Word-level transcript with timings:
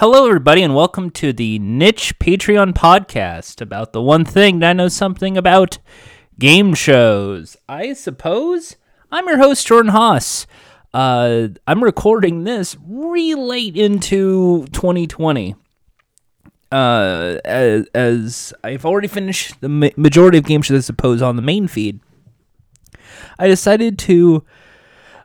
Hello, 0.00 0.28
everybody, 0.28 0.62
and 0.62 0.76
welcome 0.76 1.10
to 1.10 1.32
the 1.32 1.58
Niche 1.58 2.16
Patreon 2.20 2.72
podcast 2.72 3.60
about 3.60 3.92
the 3.92 4.00
one 4.00 4.24
thing 4.24 4.60
that 4.60 4.70
I 4.70 4.72
know 4.72 4.86
something 4.86 5.36
about 5.36 5.78
game 6.38 6.72
shows. 6.74 7.56
I 7.68 7.94
suppose 7.94 8.76
I'm 9.10 9.26
your 9.26 9.38
host, 9.38 9.66
Jordan 9.66 9.90
Haas. 9.90 10.46
Uh, 10.94 11.48
I'm 11.66 11.82
recording 11.82 12.44
this 12.44 12.76
late 12.80 13.76
into 13.76 14.66
2020. 14.66 15.56
Uh, 16.70 17.38
as, 17.44 17.86
as 17.92 18.54
I've 18.62 18.86
already 18.86 19.08
finished 19.08 19.60
the 19.60 19.68
ma- 19.68 19.88
majority 19.96 20.38
of 20.38 20.44
game 20.44 20.62
shows, 20.62 20.84
I 20.84 20.86
suppose, 20.86 21.20
on 21.22 21.34
the 21.34 21.42
main 21.42 21.66
feed, 21.66 21.98
I 23.36 23.48
decided 23.48 23.98
to 23.98 24.44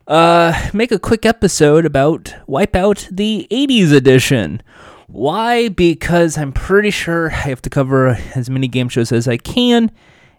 uh, 0.08 0.70
make 0.74 0.92
a 0.92 1.00
quick 1.00 1.26
episode 1.26 1.86
about 1.86 2.34
Wipeout 2.48 3.16
the 3.16 3.48
80s 3.50 3.94
edition. 3.94 4.62
Why? 5.08 5.70
Because 5.70 6.38
I'm 6.38 6.52
pretty 6.52 6.90
sure 6.90 7.30
I 7.32 7.36
have 7.36 7.62
to 7.64 7.70
cover 7.70 8.18
as 8.36 8.50
many 8.50 8.68
game 8.68 8.90
shows 8.90 9.12
as 9.12 9.28
I 9.28 9.38
can, 9.38 9.92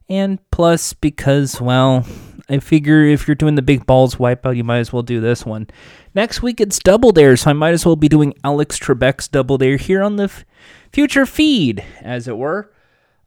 and 0.09 0.39
plus 0.51 0.93
because, 0.93 1.61
well, 1.61 2.05
I 2.49 2.59
figure 2.59 3.05
if 3.05 3.27
you're 3.27 3.35
doing 3.35 3.55
the 3.55 3.63
big 3.63 3.87
balls 3.87 4.17
wipeout, 4.17 4.57
you 4.57 4.65
might 4.65 4.79
as 4.79 4.93
well 4.93 5.03
do 5.03 5.21
this 5.21 5.47
one. 5.47 5.69
Next 6.15 6.43
week 6.43 6.61
it's 6.61 6.79
Double 6.79 7.13
Dare, 7.13 7.37
so 7.37 7.51
I 7.51 7.55
might 7.55 7.73
as 7.73 7.87
well 7.87 7.97
be 7.97 8.09
doing 8.09 8.35
Alex 8.45 8.79
Trebek's 8.79 9.29
Double 9.29 9.57
Dare 9.59 9.77
here 9.77 10.03
on 10.03 10.17
the 10.17 10.25
f- 10.25 10.45
future 10.93 11.25
feed, 11.25 11.83
as 12.03 12.29
it 12.29 12.37
were. 12.37 12.71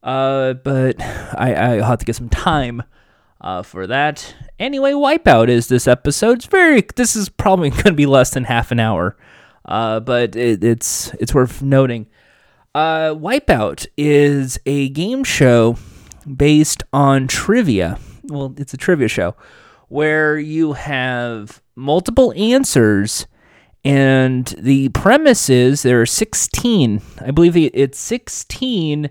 Uh, 0.03 0.53
but 0.53 1.01
I, 1.01 1.53
I'll 1.55 1.83
have 1.85 1.99
to 1.99 2.05
get 2.05 2.15
some 2.15 2.29
time 2.29 2.83
uh, 3.41 3.63
for 3.63 3.87
that. 3.87 4.35
Anyway, 4.59 4.93
Wipeout 4.93 5.49
is 5.49 5.67
this 5.67 5.87
episode. 5.87 6.37
It's 6.37 6.45
very. 6.45 6.85
This 6.95 7.15
is 7.15 7.29
probably 7.29 7.69
going 7.71 7.83
to 7.83 7.93
be 7.93 8.05
less 8.05 8.31
than 8.31 8.45
half 8.45 8.71
an 8.71 8.79
hour, 8.79 9.17
uh, 9.65 9.99
but 9.99 10.35
it, 10.35 10.63
it's 10.63 11.13
it's 11.19 11.33
worth 11.33 11.61
noting. 11.61 12.07
Uh, 12.75 13.15
Wipeout 13.15 13.87
is 13.97 14.59
a 14.65 14.89
game 14.89 15.23
show 15.23 15.77
based 16.35 16.83
on 16.93 17.27
trivia. 17.27 17.99
Well, 18.25 18.53
it's 18.57 18.73
a 18.73 18.77
trivia 18.77 19.07
show 19.07 19.35
where 19.87 20.37
you 20.37 20.73
have 20.73 21.61
multiple 21.75 22.33
answers, 22.35 23.25
and 23.83 24.45
the 24.57 24.89
premise 24.89 25.49
is 25.49 25.83
there 25.83 26.01
are 26.01 26.05
16. 26.05 27.01
I 27.21 27.31
believe 27.31 27.55
it's 27.55 27.99
16 27.99 29.09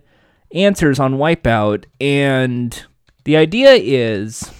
answers 0.53 1.01
on 1.01 1.15
Wipeout, 1.15 1.87
and 2.01 2.85
the 3.27 3.37
idea 3.37 3.73
is 3.73 4.51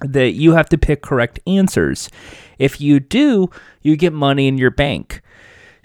that 0.00 0.32
you 0.32 0.52
have 0.52 0.68
to 0.68 0.76
pick 0.76 1.00
correct 1.00 1.40
answers. 1.46 2.10
If 2.58 2.78
you 2.78 3.00
do, 3.00 3.48
you 3.80 3.96
get 3.96 4.12
money 4.12 4.48
in 4.48 4.58
your 4.58 4.70
bank. 4.70 5.22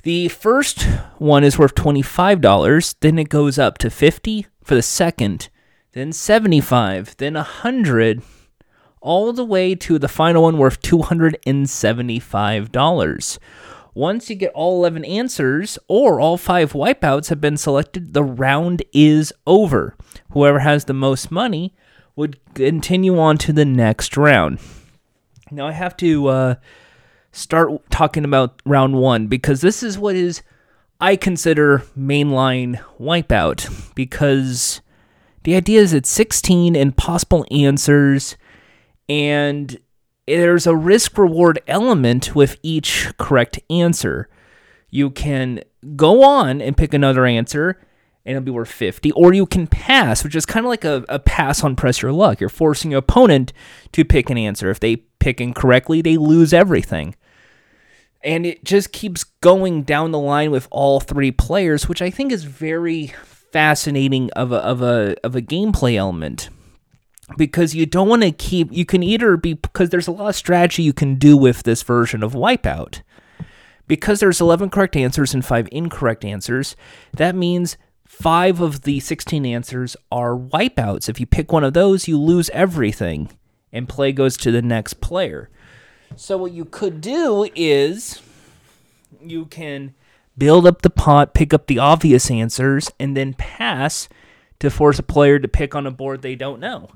The 0.03 0.27
first 0.27 0.83
one 1.19 1.45
is 1.45 1.57
worth 1.57 1.75
$25, 1.75 2.95
then 2.99 3.17
it 3.17 3.29
goes 3.29 3.57
up 3.57 3.77
to 3.77 3.89
50 3.89 4.45
for 4.61 4.75
the 4.75 4.81
second, 4.81 5.47
then 5.93 6.11
75, 6.11 7.15
then 7.15 7.35
100, 7.35 8.23
all 8.99 9.31
the 9.31 9.45
way 9.45 9.73
to 9.75 9.97
the 9.97 10.09
final 10.09 10.43
one 10.43 10.57
worth 10.57 10.81
$275. 10.81 13.39
Once 13.99 14.29
you 14.29 14.35
get 14.37 14.53
all 14.53 14.77
11 14.77 15.03
answers 15.03 15.77
or 15.89 16.21
all 16.21 16.37
5 16.37 16.71
wipeouts 16.71 17.27
have 17.27 17.41
been 17.41 17.57
selected, 17.57 18.13
the 18.13 18.23
round 18.23 18.81
is 18.93 19.33
over. 19.45 19.97
Whoever 20.31 20.59
has 20.59 20.85
the 20.85 20.93
most 20.93 21.31
money 21.31 21.75
would 22.15 22.39
continue 22.53 23.19
on 23.19 23.37
to 23.39 23.51
the 23.51 23.65
next 23.65 24.15
round. 24.15 24.59
Now 25.51 25.67
I 25.67 25.73
have 25.73 25.97
to 25.97 26.27
uh, 26.29 26.55
start 27.33 27.89
talking 27.89 28.23
about 28.23 28.61
round 28.65 28.95
one 28.95 29.27
because 29.27 29.59
this 29.59 29.83
is 29.83 29.99
what 29.99 30.15
is 30.15 30.43
I 31.01 31.17
consider 31.17 31.79
mainline 31.97 32.81
wipeout 33.01 33.93
because 33.95 34.79
the 35.43 35.55
idea 35.55 35.81
is 35.81 35.91
it's 35.91 36.09
16 36.09 36.73
impossible 36.73 37.45
answers 37.51 38.37
and 39.09 39.77
there's 40.37 40.67
a 40.67 40.75
risk 40.75 41.17
reward 41.17 41.59
element 41.67 42.35
with 42.35 42.57
each 42.61 43.11
correct 43.17 43.59
answer. 43.69 44.29
You 44.89 45.09
can 45.09 45.61
go 45.95 46.23
on 46.23 46.61
and 46.61 46.77
pick 46.77 46.93
another 46.93 47.25
answer 47.25 47.79
and 48.25 48.35
it'll 48.35 48.45
be 48.45 48.51
worth 48.51 48.71
50 48.71 49.11
or 49.13 49.33
you 49.33 49.45
can 49.45 49.65
pass 49.65 50.23
which 50.23 50.35
is 50.35 50.45
kind 50.45 50.65
of 50.65 50.69
like 50.69 50.83
a, 50.83 51.05
a 51.09 51.19
pass 51.19 51.63
on 51.63 51.75
press 51.75 52.01
your 52.01 52.11
luck. 52.11 52.39
You're 52.39 52.49
forcing 52.49 52.91
your 52.91 52.99
opponent 52.99 53.53
to 53.93 54.05
pick 54.05 54.29
an 54.29 54.37
answer. 54.37 54.69
If 54.69 54.79
they 54.79 54.97
pick 54.97 55.41
incorrectly 55.41 56.01
they 56.01 56.17
lose 56.17 56.53
everything. 56.53 57.15
And 58.21 58.45
it 58.45 58.65
just 58.65 58.91
keeps 58.91 59.23
going 59.23 59.83
down 59.83 60.11
the 60.11 60.19
line 60.19 60.51
with 60.51 60.67
all 60.71 60.99
three 60.99 61.31
players 61.31 61.87
which 61.87 62.01
i 62.01 62.09
think 62.09 62.31
is 62.31 62.43
very 62.43 63.13
fascinating 63.51 64.29
of 64.31 64.51
a, 64.51 64.57
of 64.57 64.81
a, 64.81 65.15
of 65.23 65.35
a 65.35 65.41
gameplay 65.41 65.95
element 65.95 66.49
because 67.37 67.75
you 67.75 67.85
don't 67.85 68.09
want 68.09 68.21
to 68.21 68.31
keep 68.31 68.71
you 68.71 68.85
can 68.85 69.03
either 69.03 69.37
be 69.37 69.53
because 69.53 69.89
there's 69.89 70.07
a 70.07 70.11
lot 70.11 70.29
of 70.29 70.35
strategy 70.35 70.83
you 70.83 70.93
can 70.93 71.15
do 71.15 71.37
with 71.37 71.63
this 71.63 71.83
version 71.83 72.23
of 72.23 72.33
wipeout 72.33 73.01
because 73.87 74.19
there's 74.19 74.41
11 74.41 74.69
correct 74.69 74.95
answers 74.95 75.33
and 75.33 75.45
5 75.45 75.69
incorrect 75.71 76.25
answers 76.25 76.75
that 77.13 77.35
means 77.35 77.77
five 78.09 78.59
of 78.59 78.81
the 78.81 78.99
16 78.99 79.45
answers 79.45 79.95
are 80.11 80.35
wipeouts. 80.35 81.07
If 81.07 81.19
you 81.19 81.25
pick 81.25 81.51
one 81.51 81.63
of 81.63 81.73
those, 81.73 82.07
you 82.07 82.19
lose 82.19 82.49
everything, 82.49 83.29
and 83.71 83.87
play 83.87 84.11
goes 84.11 84.35
to 84.37 84.51
the 84.51 84.61
next 84.61 84.95
player. 84.95 85.49
So, 86.15 86.37
what 86.37 86.51
you 86.51 86.65
could 86.65 87.01
do 87.01 87.47
is 87.55 88.21
you 89.21 89.45
can 89.45 89.93
build 90.37 90.65
up 90.67 90.81
the 90.81 90.89
pot, 90.89 91.33
pick 91.33 91.53
up 91.53 91.67
the 91.67 91.79
obvious 91.79 92.29
answers, 92.29 92.91
and 92.99 93.15
then 93.15 93.35
pass 93.35 94.09
to 94.59 94.69
force 94.69 94.99
a 94.99 95.03
player 95.03 95.39
to 95.39 95.47
pick 95.47 95.75
on 95.75 95.87
a 95.87 95.91
board 95.91 96.21
they 96.21 96.35
don't 96.35 96.59
know. 96.59 96.89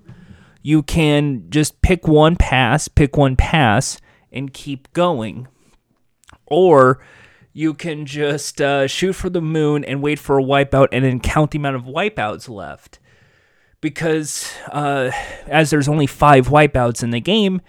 You 0.63 0.81
can 0.81 1.49
just 1.49 1.81
pick 1.81 2.07
one 2.07 2.37
pass, 2.37 2.87
pick 2.87 3.17
one 3.17 3.35
pass, 3.35 3.99
and 4.31 4.53
keep 4.53 4.91
going. 4.93 5.47
Or 6.47 7.03
you 7.51 7.73
can 7.73 8.05
just 8.05 8.61
uh, 8.61 8.87
shoot 8.87 9.13
for 9.13 9.29
the 9.29 9.41
moon 9.41 9.83
and 9.83 10.01
wait 10.01 10.19
for 10.19 10.39
a 10.39 10.43
wipeout 10.43 10.87
and 10.91 11.05
then 11.05 11.19
count 11.19 11.51
the 11.51 11.59
amount 11.59 11.75
of 11.75 11.83
wipeouts 11.83 12.49
left. 12.49 12.99
Because 13.81 14.51
uh, 14.71 15.11
as 15.47 15.69
there's 15.69 15.89
only 15.89 16.07
five 16.07 16.47
wipeouts 16.47 17.03
in 17.03 17.11
the 17.11 17.19
game, 17.19 17.61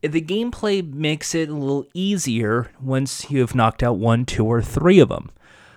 the 0.00 0.22
gameplay 0.22 0.82
makes 0.92 1.34
it 1.34 1.50
a 1.50 1.54
little 1.54 1.84
easier 1.92 2.70
once 2.80 3.30
you 3.30 3.40
have 3.40 3.54
knocked 3.54 3.82
out 3.82 3.98
one, 3.98 4.24
two, 4.24 4.46
or 4.46 4.62
three 4.62 5.00
of 5.00 5.10
them. 5.10 5.30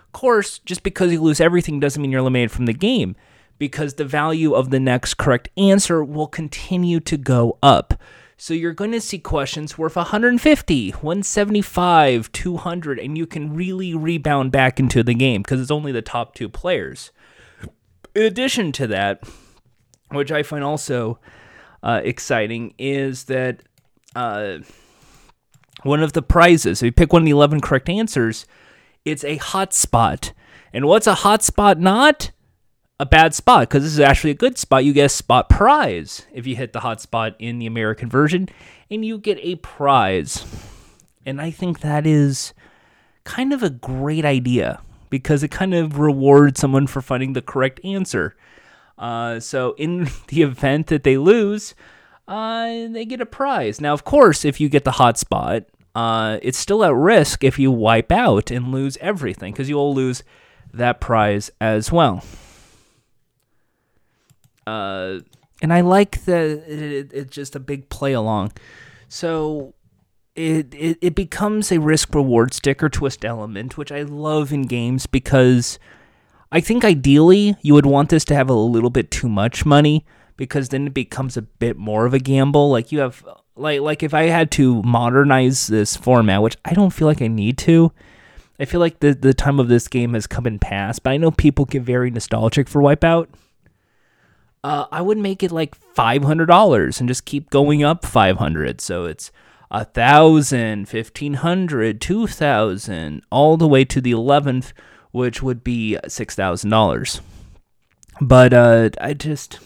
Of 0.06 0.12
course, 0.14 0.60
just 0.60 0.84
because 0.84 1.12
you 1.12 1.22
lose 1.22 1.42
everything 1.42 1.80
doesn't 1.80 2.02
mean 2.02 2.12
you're 2.12 2.22
eliminated 2.22 2.52
from 2.52 2.66
the 2.66 2.74
game, 2.74 3.16
because 3.62 3.94
the 3.94 4.06
value 4.06 4.56
of 4.56 4.72
the 4.72 4.80
next 4.80 5.18
correct 5.18 5.48
answer 5.56 6.04
will 6.04 6.26
continue 6.26 7.00
to 7.00 7.16
go 7.16 7.60
up. 7.62 7.94
So 8.36 8.56
you're 8.56 8.74
going 8.74 8.92
to 8.92 9.00
see 9.00 9.20
questions 9.20 9.78
worth 9.78 9.96
150, 9.96 10.90
175, 10.90 12.32
200, 12.32 12.98
and 12.98 13.16
you 13.16 13.28
can 13.28 13.54
really 13.54 13.94
rebound 13.94 14.52
back 14.52 14.80
into 14.80 15.04
the 15.04 15.14
game 15.14 15.44
because 15.44 15.62
it's 15.62 15.70
only 15.70 15.92
the 15.92 16.02
top 16.02 16.34
two 16.34 16.50
players. 16.50 17.12
In 18.16 18.24
addition 18.24 18.72
to 18.72 18.88
that, 18.88 19.24
which 20.10 20.32
I 20.32 20.42
find 20.42 20.64
also 20.64 21.20
uh, 21.84 22.02
exciting, 22.04 22.74
is 22.80 23.26
that 23.26 23.62
uh, 24.16 24.58
one 25.84 26.02
of 26.02 26.14
the 26.14 26.24
prizes, 26.24 26.82
if 26.82 26.86
you 26.88 26.92
pick 26.92 27.14
one 27.14 27.22
of 27.22 27.28
the 27.28 27.32
11 27.32 27.62
correct 27.62 27.90
answers, 27.90 28.48
it's 29.06 29.24
a 29.24 29.38
hotspot. 29.38 30.32
And 30.74 30.86
what's 30.86 31.06
a 31.06 31.14
hotspot 31.14 31.78
not? 31.78 32.32
A 33.02 33.06
bad 33.06 33.34
spot 33.34 33.68
because 33.68 33.82
this 33.82 33.94
is 33.94 34.00
actually 34.00 34.30
a 34.30 34.36
good 34.36 34.60
spot. 34.60 34.86
You 34.86 34.94
get 34.94 35.06
a 35.06 35.10
spot 35.10 35.50
prize 35.50 36.28
if 36.32 36.46
you 36.46 36.56
hit 36.56 36.72
the 36.72 36.82
hot 36.82 37.02
spot 37.02 37.36
in 37.40 37.58
the 37.58 37.66
American 37.66 38.08
version, 38.08 38.48
and 38.92 39.04
you 39.04 39.18
get 39.18 39.40
a 39.42 39.56
prize. 39.56 40.46
And 41.26 41.42
I 41.42 41.50
think 41.50 41.80
that 41.80 42.06
is 42.06 42.54
kind 43.24 43.54
of 43.54 43.64
a 43.64 43.72
great 43.72 44.24
idea 44.24 44.82
because 45.10 45.42
it 45.42 45.50
kind 45.50 45.74
of 45.74 45.98
rewards 45.98 46.60
someone 46.60 46.86
for 46.86 47.02
finding 47.02 47.34
the 47.34 47.42
correct 47.42 47.84
answer. 47.84 48.36
Uh, 49.00 49.40
so 49.40 49.74
in 49.80 50.08
the 50.28 50.44
event 50.44 50.86
that 50.88 51.04
they 51.04 51.18
lose, 51.18 51.74
uh, 52.28 52.88
they 52.88 53.04
get 53.06 53.20
a 53.20 53.26
prize. 53.26 53.82
Now, 53.82 53.94
of 53.94 54.04
course, 54.04 54.46
if 54.46 54.62
you 54.62 54.70
get 54.70 54.84
the 54.84 54.92
hot 54.92 55.18
spot, 55.18 55.64
uh, 55.96 56.38
it's 56.44 56.60
still 56.60 56.84
at 56.84 56.94
risk 56.94 57.44
if 57.44 57.58
you 57.58 57.72
wipe 57.72 58.12
out 58.12 58.52
and 58.52 58.72
lose 58.72 58.96
everything 59.02 59.54
because 59.54 59.70
you'll 59.70 59.96
lose 59.96 60.22
that 60.72 61.02
prize 61.02 61.50
as 61.60 61.92
well. 61.92 62.24
Uh, 64.68 65.20
and 65.62 65.74
I 65.74 65.82
like 65.82 66.26
that 66.26 66.64
it, 66.68 67.12
it's 67.14 67.36
just 67.36 67.56
a 67.56 67.60
big 67.60 67.90
play 67.90 68.14
along. 68.14 68.52
So 69.08 69.74
it, 70.36 70.74
it 70.74 70.98
it 71.02 71.16
becomes 71.16 71.72
a 71.72 71.80
risk 71.80 72.16
reward 72.16 72.54
stick 72.54 72.82
or 72.82 72.90
twist 72.90 73.26
element, 73.26 73.78
which 73.78 73.92
I 73.92 74.04
love 74.04 74.52
in 74.52 74.64
games 74.64 75.06
because 75.06 75.78
I 76.52 76.62
think 76.62 76.84
ideally 76.84 77.56
you 77.62 77.74
would 77.74 77.86
want 77.86 78.10
this 78.10 78.26
to 78.26 78.36
have 78.36 78.50
a 78.50 78.54
little 78.54 78.90
bit 78.90 79.12
too 79.12 79.30
much 79.30 79.66
money 79.66 80.06
because 80.38 80.70
then 80.70 80.88
it 80.88 80.94
becomes 80.94 81.38
a 81.38 81.42
bit 81.42 81.78
more 81.78 82.06
of 82.06 82.14
a 82.14 82.20
gamble. 82.20 82.72
Like 82.72 82.92
you 82.92 83.00
have 83.00 83.24
like 83.56 83.82
like 83.82 84.04
if 84.04 84.14
I 84.14 84.24
had 84.24 84.52
to 84.52 84.82
modernize 84.84 85.68
this 85.68 85.96
format, 85.96 86.42
which 86.42 86.58
I 86.66 86.74
don't 86.74 86.92
feel 86.92 87.08
like 87.08 87.22
I 87.22 87.28
need 87.28 87.58
to, 87.60 87.92
I 88.60 88.66
feel 88.66 88.80
like 88.80 89.00
the 89.00 89.14
the 89.14 89.34
time 89.34 89.60
of 89.60 89.68
this 89.68 89.88
game 89.88 90.14
has 90.14 90.28
come 90.28 90.46
and 90.46 90.60
passed, 90.60 91.04
but 91.04 91.12
I 91.12 91.18
know 91.18 91.32
people 91.32 91.66
get 91.66 91.84
very 91.84 92.10
nostalgic 92.10 92.68
for 92.68 92.82
Wipeout. 92.82 93.28
Uh, 94.64 94.86
I 94.92 95.02
would 95.02 95.18
make 95.18 95.42
it 95.42 95.52
like 95.52 95.76
five 95.76 96.24
hundred 96.24 96.46
dollars 96.46 97.00
and 97.00 97.10
just 97.10 97.26
keep 97.26 97.50
going 97.50 97.84
up 97.84 98.06
five 98.06 98.38
hundred. 98.38 98.80
So 98.80 99.06
it's 99.06 99.32
a 99.72 99.86
thousand, 99.86 100.88
fifteen 100.88 101.36
hundred, 101.36 102.00
two 102.00 102.28
thousand, 102.28 103.24
all 103.32 103.58
the 103.58 103.68
way 103.68 103.86
to 103.86 104.00
the 104.00 104.12
eleventh, 104.12 104.74
which 105.12 105.42
would 105.42 105.64
be 105.64 105.98
six 106.08 106.36
thousand 106.36 106.70
dollars. 106.70 107.22
But 108.20 108.54
uh, 108.54 108.92
I 109.00 109.14
just, 109.14 109.60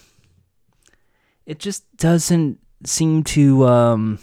it 1.45 1.59
just 1.59 1.83
doesn't 1.97 2.59
seem 2.85 3.23
to. 3.23 3.67
Um, 3.67 4.19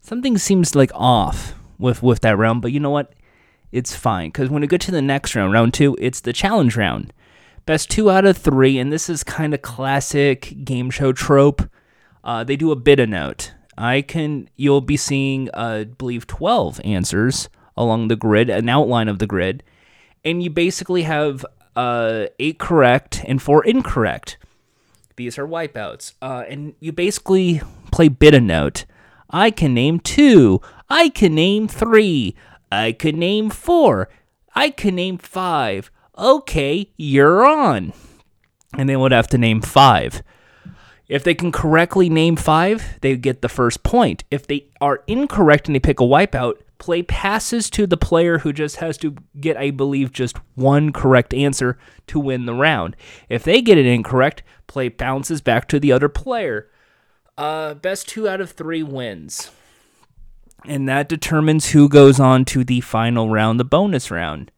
something 0.00 0.36
seems 0.36 0.74
like 0.74 0.90
off 0.94 1.54
with 1.78 2.02
with 2.02 2.22
that 2.22 2.36
round. 2.36 2.60
But 2.60 2.72
you 2.72 2.80
know 2.80 2.90
what? 2.90 3.12
It's 3.70 3.94
fine 3.94 4.30
because 4.30 4.50
when 4.50 4.62
we 4.62 4.66
get 4.66 4.80
to 4.82 4.90
the 4.90 5.00
next 5.00 5.36
round, 5.36 5.52
round 5.52 5.74
two, 5.74 5.96
it's 6.00 6.20
the 6.20 6.32
challenge 6.32 6.76
round. 6.76 7.12
Best 7.64 7.90
two 7.90 8.10
out 8.10 8.24
of 8.24 8.36
three, 8.36 8.78
and 8.78 8.92
this 8.92 9.08
is 9.08 9.22
kind 9.22 9.54
of 9.54 9.62
classic 9.62 10.64
game 10.64 10.90
show 10.90 11.12
trope. 11.12 11.62
Uh, 12.24 12.42
they 12.42 12.56
do 12.56 12.72
a 12.72 12.76
Bid-a-Note. 12.76 13.52
I 13.78 14.02
can 14.02 14.48
you'll 14.56 14.80
be 14.80 14.96
seeing 14.96 15.48
uh, 15.50 15.80
I 15.80 15.84
believe 15.84 16.26
12 16.26 16.80
answers 16.84 17.48
along 17.76 18.08
the 18.08 18.16
grid, 18.16 18.50
an 18.50 18.68
outline 18.68 19.08
of 19.08 19.18
the 19.18 19.26
grid, 19.26 19.62
and 20.24 20.42
you 20.42 20.50
basically 20.50 21.02
have 21.02 21.46
uh, 21.76 22.26
eight 22.38 22.58
correct 22.58 23.22
and 23.26 23.40
four 23.40 23.64
incorrect. 23.64 24.38
These 25.16 25.38
are 25.38 25.46
wipeouts, 25.46 26.14
uh, 26.20 26.44
and 26.48 26.74
you 26.80 26.92
basically 26.92 27.62
play 27.92 28.08
Bid-a-Note. 28.08 28.84
I 29.30 29.50
can 29.50 29.72
name 29.72 30.00
two. 30.00 30.60
I 30.90 31.08
can 31.08 31.34
name 31.34 31.68
three. 31.68 32.34
I 32.70 32.92
can 32.92 33.18
name 33.18 33.50
four. 33.50 34.08
I 34.54 34.70
can 34.70 34.96
name 34.96 35.18
five. 35.18 35.90
Okay, 36.18 36.90
you're 36.96 37.44
on. 37.44 37.92
And 38.76 38.88
they 38.88 38.96
would 38.96 39.12
have 39.12 39.28
to 39.28 39.38
name 39.38 39.60
five. 39.60 40.22
If 41.08 41.24
they 41.24 41.34
can 41.34 41.52
correctly 41.52 42.08
name 42.08 42.36
five, 42.36 42.98
they 43.00 43.16
get 43.16 43.42
the 43.42 43.48
first 43.48 43.82
point. 43.82 44.24
If 44.30 44.46
they 44.46 44.68
are 44.80 45.02
incorrect 45.06 45.66
and 45.66 45.74
they 45.74 45.80
pick 45.80 46.00
a 46.00 46.04
wipeout, 46.04 46.54
play 46.78 47.02
passes 47.02 47.68
to 47.70 47.86
the 47.86 47.96
player 47.96 48.38
who 48.38 48.52
just 48.52 48.76
has 48.76 48.96
to 48.98 49.14
get, 49.38 49.56
I 49.56 49.70
believe, 49.70 50.12
just 50.12 50.36
one 50.54 50.90
correct 50.92 51.34
answer 51.34 51.78
to 52.06 52.18
win 52.18 52.46
the 52.46 52.54
round. 52.54 52.96
If 53.28 53.44
they 53.44 53.60
get 53.60 53.78
it 53.78 53.86
incorrect, 53.86 54.42
play 54.66 54.88
bounces 54.88 55.40
back 55.40 55.68
to 55.68 55.78
the 55.78 55.92
other 55.92 56.08
player. 56.08 56.70
Uh, 57.36 57.74
best 57.74 58.08
two 58.08 58.28
out 58.28 58.40
of 58.40 58.50
three 58.50 58.82
wins. 58.82 59.50
And 60.64 60.88
that 60.88 61.08
determines 61.08 61.70
who 61.70 61.88
goes 61.88 62.20
on 62.20 62.44
to 62.46 62.64
the 62.64 62.80
final 62.80 63.28
round, 63.28 63.60
the 63.60 63.64
bonus 63.64 64.10
round. 64.10 64.50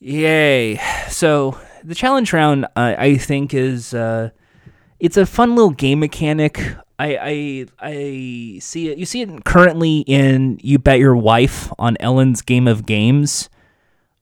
Yay. 0.00 0.80
So 1.08 1.58
the 1.84 1.94
challenge 1.94 2.32
round, 2.32 2.64
uh, 2.64 2.94
I 2.98 3.16
think, 3.16 3.54
is. 3.54 3.94
Uh, 3.94 4.30
it's 5.00 5.16
a 5.16 5.26
fun 5.26 5.54
little 5.54 5.70
game 5.70 6.00
mechanic. 6.00 6.60
I, 6.98 7.16
I 7.16 7.66
I 7.80 8.58
see 8.60 8.88
it. 8.88 8.98
You 8.98 9.06
see 9.06 9.22
it 9.22 9.44
currently 9.44 10.00
in 10.00 10.58
"You 10.62 10.78
Bet 10.78 10.98
Your 10.98 11.16
Wife" 11.16 11.72
on 11.78 11.96
Ellen's 12.00 12.42
Game 12.42 12.66
of 12.66 12.86
Games. 12.86 13.48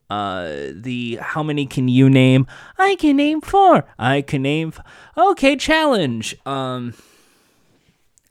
Uh, 0.09 0.69
the 0.73 1.19
how 1.21 1.43
many 1.43 1.67
can 1.67 1.89
you 1.89 2.09
name? 2.11 2.47
I 2.79 2.97
can 2.97 3.17
name 3.17 3.41
four. 3.41 3.87
I 3.99 4.23
can 4.23 4.43
name. 4.43 4.69
F- 4.69 4.85
okay, 5.17 5.57
challenge. 5.57 6.37
Um, 6.45 6.95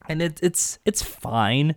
and 0.08 0.22
it, 0.22 0.40
it's 0.44 0.80
it's 0.86 1.02
fine. 1.02 1.76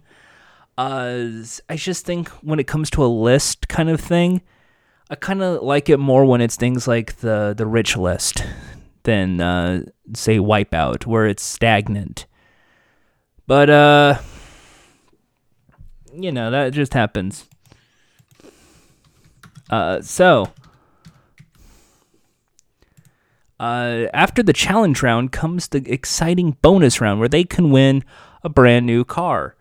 Uh, 0.76 1.24
I 1.68 1.76
just 1.76 2.06
think 2.06 2.28
when 2.42 2.60
it 2.60 2.66
comes 2.68 2.90
to 2.90 3.04
a 3.04 3.08
list 3.08 3.66
kind 3.68 3.88
of 3.88 4.00
thing, 4.00 4.42
I 5.10 5.14
kind 5.16 5.42
of 5.42 5.62
like 5.62 5.88
it 5.88 5.98
more 5.98 6.24
when 6.24 6.40
it's 6.40 6.56
things 6.56 6.86
like 6.86 7.16
the 7.18 7.54
the 7.56 7.66
rich 7.66 7.96
list 7.96 8.44
than 9.04 9.40
uh, 9.40 9.82
say 10.14 10.38
Wipeout, 10.38 11.06
where 11.06 11.26
it's 11.26 11.42
stagnant. 11.42 12.26
But 13.46 13.70
uh, 13.70 14.18
you 16.12 16.30
know 16.30 16.50
that 16.50 16.72
just 16.74 16.92
happens. 16.92 17.48
Uh, 19.70 20.00
so 20.02 20.50
uh, 23.60 24.06
after 24.12 24.42
the 24.42 24.52
challenge 24.52 25.02
round 25.02 25.32
comes 25.32 25.68
the 25.68 25.82
exciting 25.90 26.56
bonus 26.62 27.00
round 27.00 27.18
where 27.20 27.28
they 27.28 27.44
can 27.44 27.70
win 27.70 28.04
a 28.42 28.48
brand 28.48 28.86
new 28.86 29.04
car. 29.04 29.54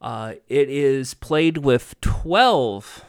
Uh, 0.00 0.34
it 0.48 0.68
is 0.68 1.14
played 1.14 1.58
with 1.58 1.94
12 2.02 3.04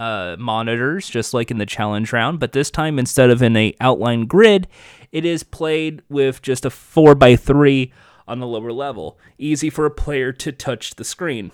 uh, 0.00 0.36
monitors, 0.38 1.08
just 1.08 1.34
like 1.34 1.50
in 1.50 1.58
the 1.58 1.66
challenge 1.66 2.12
round, 2.12 2.40
but 2.40 2.52
this 2.52 2.70
time 2.70 2.98
instead 2.98 3.30
of 3.30 3.42
in 3.42 3.56
a 3.56 3.74
outline 3.80 4.26
grid, 4.26 4.66
it 5.12 5.24
is 5.24 5.42
played 5.42 6.02
with 6.08 6.42
just 6.42 6.64
a 6.64 6.70
4 6.70 7.14
by 7.14 7.36
3 7.36 7.92
on 8.26 8.40
the 8.40 8.46
lower 8.46 8.72
level. 8.72 9.18
Easy 9.38 9.70
for 9.70 9.86
a 9.86 9.90
player 9.90 10.32
to 10.32 10.52
touch 10.52 10.94
the 10.96 11.04
screen. 11.04 11.52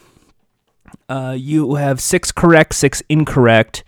Uh, 1.09 1.37
you 1.39 1.75
have 1.75 2.01
six 2.01 2.33
correct, 2.33 2.75
six 2.75 3.03
incorrect, 3.09 3.85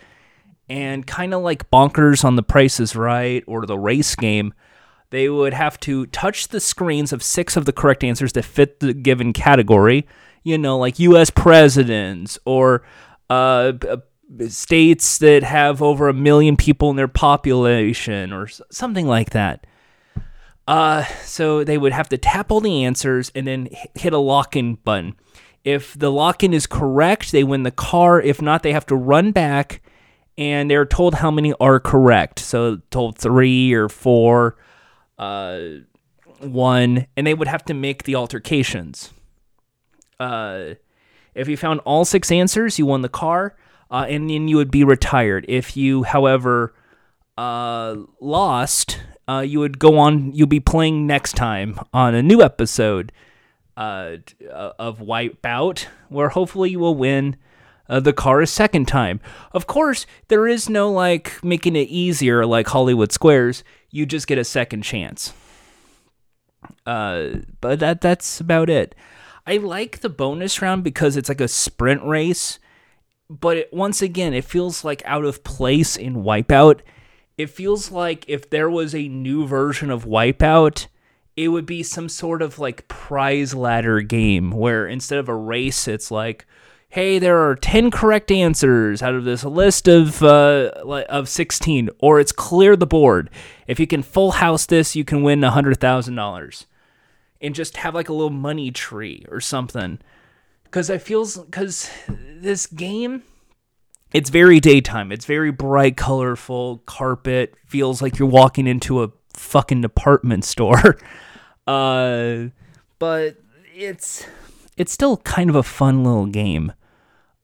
and 0.69 1.07
kind 1.07 1.35
of 1.35 1.43
like 1.43 1.71
bonkers 1.71 2.25
on 2.25 2.37
the 2.37 2.43
prices 2.43 2.95
right 2.95 3.43
or 3.47 3.67
the 3.67 3.79
race 3.79 4.15
game, 4.15 4.55
they 5.11 5.29
would 5.29 5.53
have 5.53 5.79
to 5.81 6.07
touch 6.07 6.49
the 6.49 6.61
screens 6.61 7.13
of 7.13 7.23
six 7.23 7.57
of 7.57 7.65
the 7.65 7.73
correct 7.73 8.05
answers 8.05 8.33
that 8.33 8.45
fit 8.45 8.81
the 8.81 8.95
given 8.95 9.33
category. 9.33 10.07
You 10.43 10.59
know, 10.59 10.79
like 10.79 10.99
U.S. 10.99 11.31
presidents 11.31 12.39
or 12.45 12.83
uh, 13.31 13.73
states 14.49 15.19
that 15.19 15.43
have 15.43 15.82
over 15.82 16.08
a 16.08 16.14
million 16.14 16.56
people 16.56 16.90
in 16.90 16.96
their 16.96 17.08
population 17.08 18.32
or 18.32 18.49
something 18.70 19.06
like 19.06 19.31
that. 19.31 19.67
Uh, 20.67 21.05
so 21.25 21.64
they 21.64 21.76
would 21.76 21.93
have 21.93 22.08
to 22.08 22.19
tap 22.19 22.50
all 22.50 22.61
the 22.61 22.84
answers 22.84 23.31
and 23.34 23.46
then 23.46 23.69
hit 23.94 24.12
a 24.12 24.19
lock 24.19 24.56
in 24.56 24.76
button. 24.76 25.14
If 25.64 25.99
the 25.99 26.11
lock 26.11 26.43
in 26.43 26.53
is 26.53 26.67
correct, 26.67 27.32
they 27.32 27.44
win 27.44 27.62
the 27.62 27.70
car. 27.70 28.20
If 28.20 28.41
not, 28.41 28.62
they 28.62 28.72
have 28.72 28.86
to 28.86 28.96
run 28.96 29.32
back 29.32 29.82
and 30.39 30.70
they're 30.70 30.86
told 30.86 31.15
how 31.15 31.31
many 31.31 31.53
are 31.60 31.79
correct. 31.79 32.39
So 32.39 32.81
told 32.91 33.19
three 33.19 33.72
or 33.72 33.89
four, 33.89 34.56
uh, 35.19 35.60
one, 36.41 37.06
and 37.17 37.27
they 37.27 37.34
would 37.34 37.48
have 37.48 37.65
to 37.67 37.74
make 37.74 38.05
the 38.05 38.15
altercations. 38.15 39.12
Uh, 40.19 40.74
if 41.34 41.48
you 41.48 41.56
found 41.56 41.81
all 41.81 42.05
six 42.05 42.31
answers, 42.31 42.79
you 42.79 42.86
won 42.86 43.03
the 43.03 43.08
car, 43.08 43.56
uh, 43.93 44.06
and 44.08 44.29
then 44.31 44.49
you 44.49 44.56
would 44.56 44.70
be 44.70 44.82
retired. 44.82 45.44
If 45.49 45.77
you, 45.77 46.03
however, 46.03 46.75
uh, 47.37 47.96
lost, 48.20 48.99
uh, 49.29 49.41
you 49.46 49.61
would 49.61 49.79
go 49.79 49.99
on. 49.99 50.32
You'll 50.32 50.46
be 50.49 50.61
playing 50.61 51.06
next 51.06 51.37
time 51.37 51.79
on 51.93 52.15
a 52.15 52.22
new 52.22 52.43
episode 52.43 53.13
uh, 53.77 54.17
of 54.51 54.99
Wipeout, 54.99 55.87
where 56.08 56.31
hopefully 56.31 56.70
you 56.70 56.79
will 56.79 56.94
win 56.94 57.37
uh, 57.89 58.01
the 58.01 58.15
car 58.15 58.41
a 58.41 58.46
second 58.46 58.89
time. 58.89 59.20
Of 59.53 59.67
course, 59.67 60.06
there 60.29 60.49
is 60.49 60.69
no 60.69 60.91
like 60.91 61.44
making 61.44 61.77
it 61.77 61.89
easier 61.89 62.46
like 62.46 62.69
Hollywood 62.69 63.13
Squares. 63.13 63.63
You 63.91 64.06
just 64.06 64.27
get 64.27 64.39
a 64.39 64.44
second 64.44 64.82
chance. 64.82 65.34
Uh, 66.87 67.41
but 67.61 67.79
that 67.81 68.01
that's 68.01 68.41
about 68.41 68.70
it. 68.70 68.94
I 69.46 69.56
like 69.58 70.01
the 70.01 70.08
bonus 70.08 70.63
round 70.63 70.84
because 70.84 71.17
it's 71.17 71.29
like 71.29 71.41
a 71.41 71.49
sprint 71.49 72.03
race, 72.05 72.58
but 73.41 73.56
it, 73.56 73.72
once 73.72 74.03
again, 74.03 74.34
it 74.34 74.44
feels 74.44 74.84
like 74.84 75.03
out 75.05 75.24
of 75.24 75.44
place 75.44 75.96
in 75.96 76.17
Wipeout. 76.17 76.81
It 77.39 77.51
feels 77.51 77.91
like 77.91 78.24
if 78.29 78.51
there 78.51 78.70
was 78.70 78.94
a 78.94 79.08
new 79.08 79.46
version 79.46 79.91
of 79.91 80.05
Wipeout, 80.05 80.86
it 81.36 81.48
would 81.48 81.67
be 81.67 81.82
some 81.82 82.08
sort 82.08 82.43
of 82.43 82.58
like 82.58 82.89
prize 82.89 83.55
ladder 83.55 84.01
game 84.01 84.51
where 84.51 84.86
instead 84.86 85.19
of 85.19 85.29
a 85.29 85.34
race, 85.34 85.89
it's 85.89 86.10
like 86.10 86.46
hey, 86.93 87.19
there 87.19 87.48
are 87.48 87.56
10 87.56 87.91
correct 87.91 88.31
answers 88.31 89.03
out 89.03 89.15
of 89.15 89.24
this 89.24 89.44
list 89.44 89.89
of 89.89 90.22
uh, 90.22 90.70
of 91.08 91.27
16, 91.27 91.89
or 92.01 92.20
it's 92.20 92.32
clear 92.32 92.77
the 92.77 92.86
board. 92.86 93.31
If 93.67 93.81
you 93.81 93.86
can 93.86 94.03
full 94.03 94.32
house 94.32 94.67
this, 94.67 94.94
you 94.94 95.03
can 95.03 95.22
win 95.22 95.41
$100,000. 95.41 96.67
And 97.41 97.55
just 97.55 97.79
have 97.79 97.94
like 97.94 98.10
a 98.10 98.12
little 98.12 98.31
money 98.31 98.70
tree 98.70 99.24
or 99.31 99.41
something. 99.41 100.01
Because 100.72 100.88
I 100.88 100.96
feels, 100.96 101.36
because 101.36 101.91
this 102.08 102.67
game, 102.67 103.24
it's 104.14 104.31
very 104.31 104.58
daytime. 104.58 105.12
It's 105.12 105.26
very 105.26 105.52
bright, 105.52 105.98
colorful, 105.98 106.79
carpet, 106.86 107.55
feels 107.67 108.00
like 108.00 108.19
you're 108.19 108.26
walking 108.26 108.67
into 108.67 109.02
a 109.02 109.10
fucking 109.34 109.82
department 109.82 110.46
store. 110.46 110.96
uh, 111.67 112.44
but 112.98 113.36
it's 113.74 114.26
it's 114.79 114.93
still 114.93 115.19
kind 115.19 115.50
of 115.50 115.56
a 115.56 115.62
fun 115.62 116.05
little 116.05 116.24
game 116.24 116.72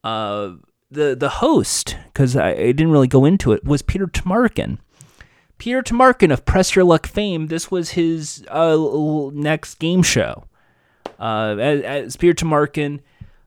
uh, 0.05 0.53
the 0.91 1.15
the 1.15 1.29
host, 1.29 1.97
because 2.07 2.35
I, 2.35 2.51
I, 2.51 2.73
didn't 2.73 2.91
really 2.91 3.09
go 3.09 3.25
into 3.25 3.53
it, 3.53 3.65
was 3.65 3.83
Peter 3.83 4.07
Tomarken. 4.07 4.79
Peter 5.59 5.83
Tomarken 5.83 6.33
of 6.33 6.45
Press 6.47 6.75
Your 6.75 6.85
Luck 6.85 7.07
fame. 7.07 7.49
This 7.49 7.71
was 7.71 7.91
his 7.91 8.45
uh, 8.49 9.31
next 9.35 9.75
game 9.75 10.03
show. 10.03 10.45
Uh, 11.19 11.57
as, 11.59 11.83
as 11.83 12.17
Peter 12.17 12.33
Tomarken, 12.33 13.01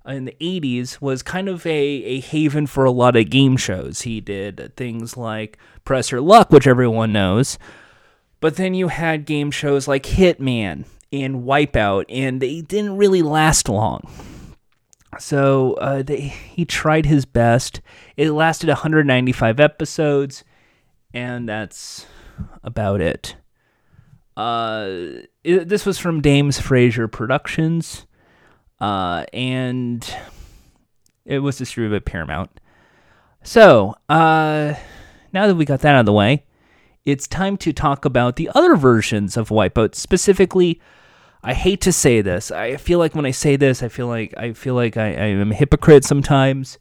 in 0.06 0.26
the 0.26 0.36
80s 0.42 1.00
was 1.00 1.22
kind 1.22 1.48
of 1.48 1.66
a, 1.66 1.70
a 1.70 2.20
haven 2.20 2.68
for 2.68 2.86
a 2.86 2.92
lot 2.92 3.16
of 3.16 3.30
game 3.30 3.58
shows. 3.58 4.02
He 4.02 4.20
did 4.20 4.76
things 4.76 5.16
like 5.16 5.58
Press 5.84 6.12
Your 6.12 6.22
Luck, 6.22 6.52
which 6.52 6.68
everyone 6.68 7.14
knows. 7.14 7.58
But 8.40 8.56
then 8.56 8.74
you 8.74 8.88
had 8.88 9.26
game 9.26 9.52
shows 9.52 9.88
like 9.88 10.04
Hitman 10.04 10.86
and 11.14 11.44
Wipeout, 11.44 12.06
and 12.10 12.42
they 12.42 12.62
didn't 12.62 12.98
really 12.98 13.22
last 13.22 13.70
long. 13.70 14.02
So 15.20 15.74
uh, 15.74 16.02
they, 16.02 16.20
he 16.20 16.66
tried 16.66 17.06
his 17.06 17.26
best. 17.26 17.82
It 18.18 18.32
lasted 18.32 18.70
195 18.70 19.60
episodes, 19.60 20.44
and 21.14 21.48
that's 21.48 22.06
about 22.64 23.02
it. 23.02 23.36
Uh, 24.38 24.90
it, 25.44 25.68
this 25.68 25.86
was 25.86 26.00
from 26.00 26.22
Dames 26.22 26.60
Fraser 26.60 27.08
Productions, 27.08 28.08
uh, 28.82 29.26
and 29.32 30.06
it 31.24 31.40
was 31.40 31.58
distributed 31.58 32.04
by 32.04 32.12
Paramount. 32.12 32.60
So, 33.44 33.96
uh, 34.10 34.74
now 35.32 35.48
that 35.48 35.56
we 35.56 35.66
got 35.66 35.80
that 35.82 35.96
out 35.96 36.02
of 36.02 36.06
the 36.06 36.14
way, 36.14 36.44
it's 37.06 37.28
time 37.28 37.58
to 37.58 37.72
talk 37.72 38.06
about 38.06 38.36
the 38.36 38.50
other 38.54 38.76
versions 38.76 39.38
of 39.38 39.50
Wipeout. 39.50 39.96
Specifically, 39.96 40.82
I 41.44 41.54
hate 41.54 41.82
to 41.82 41.92
say 41.92 42.22
this. 42.22 42.52
I 42.52 42.76
feel 42.78 43.00
like 43.00 43.16
when 43.16 43.26
I 43.26 43.32
say 43.32 43.56
this, 43.56 43.82
I 43.82 43.88
feel 43.88 44.08
like 44.08 44.34
I 44.38 44.54
feel 44.54 44.76
like 44.76 44.98
I, 44.98 45.08
I 45.08 45.26
am 45.28 45.52
a 45.52 45.56
hypocrite 45.56 46.04
sometimes. 46.04 46.78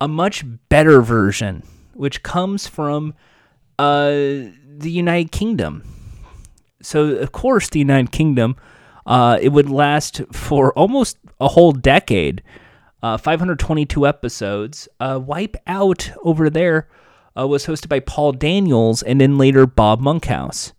A 0.00 0.08
much 0.08 0.44
better 0.68 1.00
version, 1.00 1.62
which 1.94 2.22
comes 2.22 2.66
from 2.66 3.14
uh, 3.78 4.10
the 4.10 4.90
United 4.90 5.30
Kingdom. 5.30 5.84
So, 6.82 7.16
of 7.16 7.32
course, 7.32 7.70
the 7.70 7.78
United 7.78 8.12
Kingdom, 8.12 8.56
uh, 9.06 9.38
it 9.40 9.50
would 9.50 9.70
last 9.70 10.22
for 10.32 10.72
almost 10.72 11.18
a 11.40 11.48
whole 11.48 11.72
decade. 11.72 12.42
Uh, 13.02 13.18
522 13.18 14.06
episodes. 14.06 14.88
Uh, 14.98 15.20
Wipe 15.22 15.56
Out 15.66 16.10
over 16.22 16.48
there 16.48 16.88
uh, 17.38 17.46
was 17.46 17.66
hosted 17.66 17.88
by 17.88 18.00
Paul 18.00 18.32
Daniels 18.32 19.02
and 19.02 19.20
then 19.20 19.36
later 19.36 19.66
Bob 19.66 20.00
Monkhouse. 20.00 20.72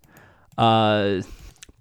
Uh, 0.57 1.21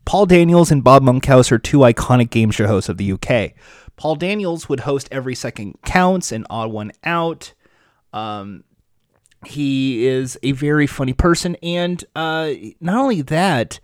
Paul 0.04 0.26
Daniels 0.26 0.70
and 0.70 0.84
Bob 0.84 1.02
Monkhouse 1.02 1.50
are 1.50 1.58
two 1.58 1.78
iconic 1.78 2.30
game 2.30 2.50
show 2.50 2.66
hosts 2.66 2.90
of 2.90 2.98
the 2.98 3.12
UK. 3.12 3.52
Paul 3.96 4.16
Daniels 4.16 4.68
would 4.68 4.80
host 4.80 5.08
Every 5.10 5.34
Second 5.34 5.78
Counts 5.84 6.32
and 6.32 6.46
Odd 6.50 6.72
One 6.72 6.92
Out. 7.04 7.54
Um, 8.12 8.64
he 9.46 10.06
is 10.06 10.38
a 10.42 10.52
very 10.52 10.86
funny 10.86 11.12
person, 11.12 11.56
and 11.62 12.04
uh, 12.14 12.50
not 12.80 12.96
only 12.96 13.22
that, 13.22 13.80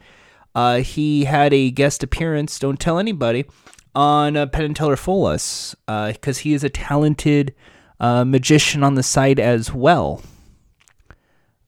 uh, 0.54 0.78
he 0.78 1.24
had 1.24 1.52
a 1.52 1.70
guest 1.70 2.02
appearance. 2.02 2.58
Don't 2.58 2.80
tell 2.80 2.98
anybody 2.98 3.44
on 3.94 4.36
uh, 4.36 4.46
Penn 4.46 4.64
and 4.66 4.76
Teller 4.76 4.96
Fool 4.96 5.26
Us 5.26 5.74
because 5.86 6.38
he 6.38 6.52
is 6.52 6.64
a 6.64 6.68
talented 6.68 7.54
uh, 7.98 8.24
magician 8.24 8.82
on 8.82 8.94
the 8.94 9.02
side 9.02 9.38
as 9.38 9.72
well. 9.72 10.22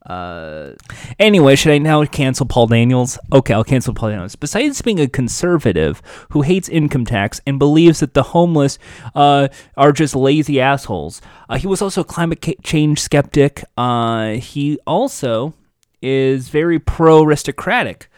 Uh, 0.04 0.72
anyway, 1.18 1.54
should 1.54 1.72
I 1.72 1.78
now 1.78 2.04
cancel 2.04 2.44
Paul 2.46 2.66
Daniels? 2.66 3.18
Okay, 3.32 3.54
I'll 3.54 3.62
cancel 3.62 3.94
Paul 3.94 4.10
Daniels. 4.10 4.34
Besides 4.34 4.82
being 4.82 4.98
a 4.98 5.06
conservative 5.06 6.02
who 6.30 6.42
hates 6.42 6.68
income 6.68 7.04
tax 7.04 7.40
and 7.46 7.58
believes 7.58 8.00
that 8.00 8.14
the 8.14 8.24
homeless 8.24 8.78
uh, 9.14 9.48
are 9.76 9.92
just 9.92 10.16
lazy 10.16 10.60
assholes, 10.60 11.22
uh, 11.48 11.56
he 11.56 11.68
was 11.68 11.80
also 11.80 12.00
a 12.00 12.04
climate 12.04 12.44
change 12.64 13.00
skeptic. 13.00 13.62
Uh, 13.76 14.32
he 14.32 14.78
also 14.86 15.54
is 16.00 16.48
very 16.48 16.80
pro 16.80 17.22
aristocratic. 17.22 18.08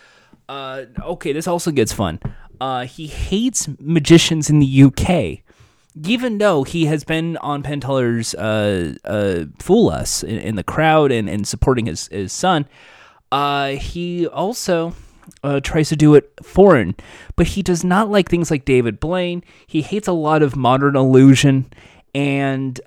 Uh, 0.49 0.85
okay, 1.01 1.33
this 1.33 1.47
also 1.47 1.71
gets 1.71 1.93
fun. 1.93 2.21
Uh, 2.61 2.85
he 2.85 3.07
hates 3.07 3.69
magicians 3.79 4.49
in 4.49 4.59
the 4.59 4.83
UK 4.85 5.45
even 6.03 6.39
though 6.39 6.65
he 6.65 6.87
has 6.87 7.05
been 7.05 7.37
on 7.39 7.63
Penn 7.63 7.81
Teller's 7.81 8.35
uh, 8.35 8.95
uh, 9.05 9.45
Fool 9.61 9.91
Us 9.91 10.23
in, 10.23 10.39
in, 10.39 10.57
the 10.57 10.65
crowd 10.65 11.13
and, 11.13 11.29
and 11.29 11.47
supporting 11.47 11.87
his, 11.87 12.09
his 12.09 12.33
son, 12.33 12.67
uh, 13.31 13.69
he 13.69 14.27
also 14.27 14.95
uh, 15.45 15.61
tries 15.61 15.89
to 15.91 15.97
do 15.97 16.15
it 16.15 16.33
foreign. 16.43 16.97
But 17.37 17.49
he 17.49 17.63
does 17.63 17.85
not 17.85 18.11
like 18.11 18.29
things 18.29 18.51
like 18.51 18.65
David 18.65 18.99
Blaine. 18.99 19.45
He 19.67 19.83
hates 19.83 20.09
a 20.09 20.13
lot 20.13 20.43
of 20.43 20.57
modern 20.57 20.97
illusion. 20.97 21.71
And 22.13 22.79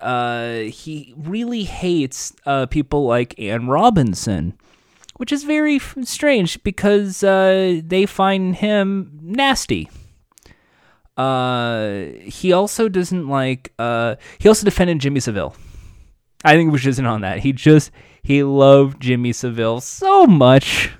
he 0.71 1.13
really 1.17 1.63
hates 1.63 2.33
people 2.69 3.05
like 3.05 3.37
Anne 3.37 3.67
Robinson, 3.67 4.57
which 5.17 5.31
is 5.31 5.43
very 5.43 5.79
strange 6.03 6.61
because 6.63 7.19
they 7.19 8.05
find 8.07 8.55
him 8.55 9.19
nasty. 9.21 9.89
Uh, 11.17 12.05
he 12.23 12.53
also 12.53 12.87
doesn't 12.87 13.27
like. 13.27 13.73
Uh, 13.79 14.15
he 14.37 14.47
also 14.47 14.63
defended 14.63 14.99
Jimmy 14.99 15.19
Savile. 15.19 15.55
I 16.45 16.53
think 16.53 16.71
which 16.71 16.85
isn't 16.85 17.05
on 17.05 17.21
that. 17.21 17.39
He 17.39 17.51
just 17.51 17.91
he 18.21 18.43
loved 18.43 19.01
Jimmy 19.01 19.33
Savile 19.33 19.81
so 19.81 20.27
much. 20.27 20.91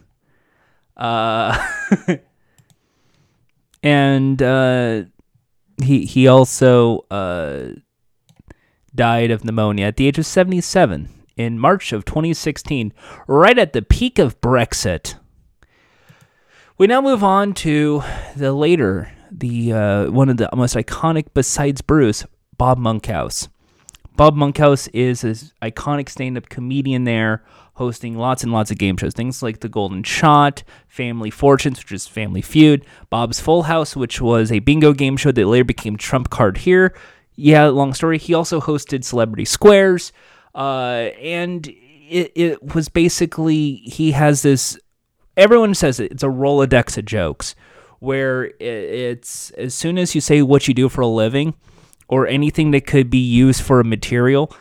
Uh, 0.97 1.55
and 3.83 4.41
uh, 4.41 5.03
he 5.83 6.05
he 6.05 6.27
also 6.27 7.05
uh, 7.11 7.69
died 8.95 9.29
of 9.29 9.45
pneumonia 9.45 9.85
at 9.85 9.97
the 9.97 10.07
age 10.07 10.17
of 10.17 10.25
seventy 10.25 10.61
seven 10.61 11.09
in 11.37 11.59
March 11.59 11.93
of 11.93 12.03
2016, 12.03 12.91
right 13.27 13.57
at 13.57 13.73
the 13.73 13.81
peak 13.81 14.19
of 14.19 14.41
Brexit. 14.41 15.15
We 16.77 16.87
now 16.87 17.01
move 17.01 17.23
on 17.23 17.53
to 17.55 18.03
the 18.35 18.53
later 18.53 19.11
the 19.31 19.73
uh, 19.73 20.11
one 20.11 20.29
of 20.29 20.37
the 20.37 20.49
most 20.55 20.75
iconic 20.75 21.27
besides 21.33 21.81
Bruce, 21.81 22.25
Bob 22.57 22.77
Monkhouse. 22.77 23.49
Bob 24.15 24.35
Monkhouse 24.35 24.87
is 24.87 25.23
an 25.23 25.35
iconic 25.61 26.09
stand-up 26.09 26.49
comedian 26.49 27.03
there, 27.03 27.43
hosting 27.75 28.17
lots 28.17 28.41
and 28.41 28.51
lots 28.51 28.71
of 28.71 28.79
game 28.79 28.97
shows, 28.97 29.13
things 29.13 29.43
like 29.43 29.59
The 29.59 29.69
Golden 29.69 30.01
Shot, 30.01 30.63
Family 30.87 31.29
Fortunes, 31.29 31.77
which 31.77 31.91
is 31.91 32.07
Family 32.07 32.41
Feud, 32.41 32.83
Bob's 33.11 33.39
Full 33.39 33.63
House, 33.63 33.95
which 33.95 34.19
was 34.19 34.51
a 34.51 34.57
bingo 34.59 34.91
game 34.91 35.17
show 35.17 35.31
that 35.31 35.45
later 35.45 35.63
became 35.63 35.97
Trump 35.97 36.31
Card 36.31 36.57
Here. 36.57 36.95
Yeah, 37.35 37.67
long 37.67 37.93
story. 37.93 38.17
He 38.17 38.33
also 38.33 38.59
hosted 38.59 39.03
Celebrity 39.03 39.45
Squares, 39.45 40.11
uh, 40.57 41.11
and 41.21 41.67
it, 41.67 42.31
it 42.35 42.75
was 42.75 42.89
basically 42.89 43.75
he 43.75 44.11
has 44.11 44.41
this. 44.41 44.77
Everyone 45.37 45.75
says 45.75 45.99
it, 45.99 46.11
it's 46.11 46.23
a 46.23 46.27
Rolodex 46.27 46.97
of 46.97 47.05
jokes 47.05 47.55
where 47.99 48.51
it's 48.59 49.51
as 49.51 49.73
soon 49.73 49.97
as 49.97 50.15
you 50.15 50.21
say 50.21 50.41
what 50.41 50.67
you 50.67 50.73
do 50.73 50.89
for 50.89 51.01
a 51.01 51.07
living 51.07 51.53
or 52.07 52.27
anything 52.27 52.71
that 52.71 52.87
could 52.87 53.09
be 53.09 53.19
used 53.19 53.61
for 53.61 53.79
a 53.79 53.83
material, 53.83 54.51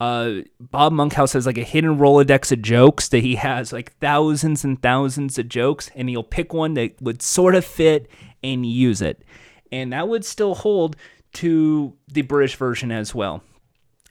uh, 0.00 0.36
Bob 0.60 0.92
Monkhouse 0.92 1.32
has 1.32 1.46
like 1.46 1.58
a 1.58 1.64
hidden 1.64 1.98
Rolodex 1.98 2.52
of 2.52 2.62
jokes 2.62 3.08
that 3.08 3.22
he 3.22 3.36
has 3.36 3.72
like 3.72 3.96
thousands 3.98 4.64
and 4.64 4.80
thousands 4.80 5.38
of 5.38 5.48
jokes, 5.48 5.90
and 5.94 6.08
he'll 6.08 6.22
pick 6.22 6.54
one 6.54 6.74
that 6.74 7.00
would 7.00 7.20
sort 7.22 7.54
of 7.54 7.64
fit 7.64 8.08
and 8.42 8.64
use 8.64 9.02
it. 9.02 9.22
And 9.70 9.92
that 9.92 10.08
would 10.08 10.24
still 10.24 10.54
hold 10.54 10.96
to 11.34 11.94
the 12.08 12.22
British 12.22 12.56
version 12.56 12.90
as 12.90 13.14
well. 13.14 13.42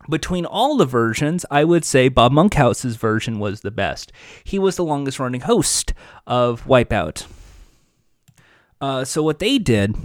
Between 0.09 0.45
all 0.45 0.77
the 0.77 0.85
versions, 0.85 1.45
I 1.50 1.63
would 1.63 1.83
say 1.83 2.09
Bob 2.09 2.31
Monkhouse's 2.31 2.95
version 2.95 3.39
was 3.39 3.62
the 3.62 3.71
best. 3.71 4.12
He 4.43 4.59
was 4.59 4.75
the 4.75 4.85
longest 4.85 5.19
running 5.19 5.41
host 5.41 5.93
of 6.27 6.65
Wipeout. 6.65 7.25
Uh, 8.79 9.03
so 9.03 9.24
what 9.24 9.39
they 9.39 9.57
did 9.57 9.95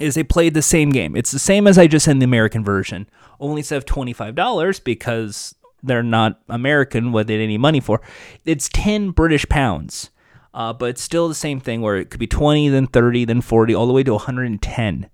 is 0.00 0.14
they 0.14 0.24
played 0.24 0.54
the 0.54 0.62
same 0.62 0.90
game. 0.90 1.16
It's 1.16 1.30
the 1.30 1.38
same 1.38 1.66
as 1.66 1.78
I 1.78 1.86
just 1.86 2.04
said 2.04 2.12
in 2.12 2.18
the 2.18 2.24
American 2.24 2.64
version, 2.64 3.08
only 3.38 3.60
instead 3.60 3.76
of 3.76 3.84
twenty 3.84 4.12
five 4.12 4.34
dollars 4.34 4.80
because 4.80 5.54
they're 5.82 6.02
not 6.02 6.40
American, 6.48 7.12
what 7.12 7.26
they 7.28 7.34
didn't 7.34 7.44
any 7.44 7.58
money 7.58 7.80
for. 7.80 8.00
It's 8.44 8.68
ten 8.68 9.10
British 9.10 9.46
pounds, 9.48 10.10
uh, 10.52 10.72
but 10.72 10.90
it's 10.90 11.02
still 11.02 11.28
the 11.28 11.34
same 11.34 11.60
thing 11.60 11.80
where 11.80 11.96
it 11.96 12.10
could 12.10 12.20
be 12.20 12.26
twenty, 12.26 12.68
then 12.68 12.86
thirty, 12.86 13.24
then 13.24 13.40
forty, 13.40 13.74
all 13.74 13.86
the 13.86 13.92
way 13.92 14.02
to 14.02 14.12
one 14.12 14.24
hundred 14.24 14.46
and 14.46 14.60
ten. 14.60 15.08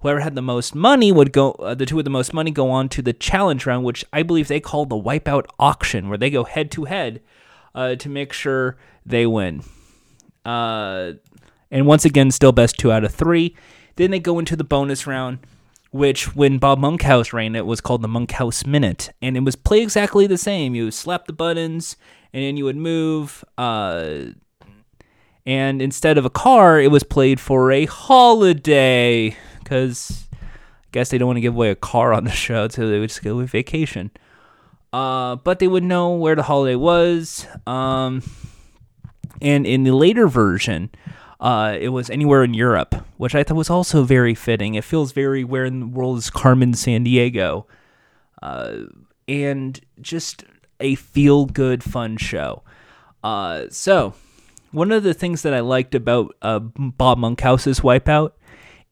Whoever 0.00 0.20
had 0.20 0.36
the 0.36 0.42
most 0.42 0.74
money 0.74 1.10
would 1.10 1.32
go. 1.32 1.52
Uh, 1.52 1.74
the 1.74 1.84
two 1.84 1.96
with 1.96 2.04
the 2.04 2.10
most 2.10 2.32
money 2.32 2.52
go 2.52 2.70
on 2.70 2.88
to 2.90 3.02
the 3.02 3.12
challenge 3.12 3.66
round, 3.66 3.84
which 3.84 4.04
I 4.12 4.22
believe 4.22 4.46
they 4.46 4.60
call 4.60 4.86
the 4.86 4.94
wipeout 4.94 5.46
auction, 5.58 6.08
where 6.08 6.18
they 6.18 6.30
go 6.30 6.44
head 6.44 6.70
to 6.72 6.84
head 6.84 7.20
uh, 7.74 7.96
to 7.96 8.08
make 8.08 8.32
sure 8.32 8.76
they 9.04 9.26
win. 9.26 9.64
Uh, 10.44 11.14
and 11.70 11.86
once 11.86 12.04
again, 12.04 12.30
still 12.30 12.52
best 12.52 12.78
two 12.78 12.92
out 12.92 13.04
of 13.04 13.12
three. 13.12 13.56
Then 13.96 14.12
they 14.12 14.20
go 14.20 14.38
into 14.38 14.54
the 14.54 14.62
bonus 14.62 15.04
round, 15.06 15.40
which 15.90 16.36
when 16.36 16.58
Bob 16.58 16.78
Monkhouse 16.78 17.32
ran 17.32 17.56
it 17.56 17.66
was 17.66 17.80
called 17.80 18.02
the 18.02 18.08
Monkhouse 18.08 18.64
Minute, 18.64 19.10
and 19.20 19.36
it 19.36 19.40
was 19.40 19.56
play 19.56 19.82
exactly 19.82 20.28
the 20.28 20.38
same. 20.38 20.76
You 20.76 20.92
slap 20.92 21.26
the 21.26 21.32
buttons, 21.32 21.96
and 22.32 22.44
then 22.44 22.56
you 22.56 22.64
would 22.64 22.76
move. 22.76 23.44
Uh, 23.58 24.26
and 25.44 25.82
instead 25.82 26.18
of 26.18 26.24
a 26.24 26.30
car, 26.30 26.80
it 26.80 26.92
was 26.92 27.02
played 27.02 27.40
for 27.40 27.72
a 27.72 27.86
holiday 27.86 29.36
because 29.68 30.26
I 30.32 30.36
guess 30.92 31.10
they 31.10 31.18
don't 31.18 31.26
want 31.26 31.36
to 31.36 31.42
give 31.42 31.54
away 31.54 31.70
a 31.70 31.76
car 31.76 32.14
on 32.14 32.24
the 32.24 32.30
show, 32.46 32.68
so 32.68 32.88
they 32.88 32.98
would 32.98 33.10
just 33.10 33.22
go 33.22 33.36
with 33.36 33.50
vacation. 33.50 34.10
Uh, 34.92 35.36
but 35.36 35.58
they 35.58 35.68
would 35.68 35.84
know 35.84 36.14
where 36.14 36.34
the 36.34 36.44
holiday 36.44 36.74
was. 36.74 37.46
Um, 37.66 38.22
and 39.42 39.66
in 39.66 39.84
the 39.84 39.94
later 39.94 40.26
version, 40.26 40.90
uh, 41.40 41.76
it 41.78 41.90
was 41.90 42.08
anywhere 42.08 42.42
in 42.42 42.54
Europe, 42.54 42.94
which 43.18 43.34
I 43.34 43.44
thought 43.44 43.56
was 43.56 43.68
also 43.68 44.02
very 44.04 44.34
fitting. 44.34 44.74
It 44.74 44.84
feels 44.84 45.12
very 45.12 45.44
where 45.44 45.66
in 45.66 45.80
the 45.80 45.86
world 45.86 46.18
is 46.18 46.30
Carmen 46.30 46.72
Sandiego, 46.72 47.66
uh, 48.42 48.76
and 49.28 49.78
just 50.00 50.44
a 50.80 50.94
feel 50.94 51.44
good, 51.44 51.84
fun 51.84 52.16
show. 52.16 52.62
Uh, 53.22 53.66
so, 53.68 54.14
one 54.70 54.90
of 54.90 55.02
the 55.02 55.14
things 55.14 55.42
that 55.42 55.52
I 55.52 55.60
liked 55.60 55.94
about 55.94 56.34
uh, 56.40 56.58
Bob 56.58 57.18
Monkhouse's 57.18 57.80
Wipeout 57.80 58.32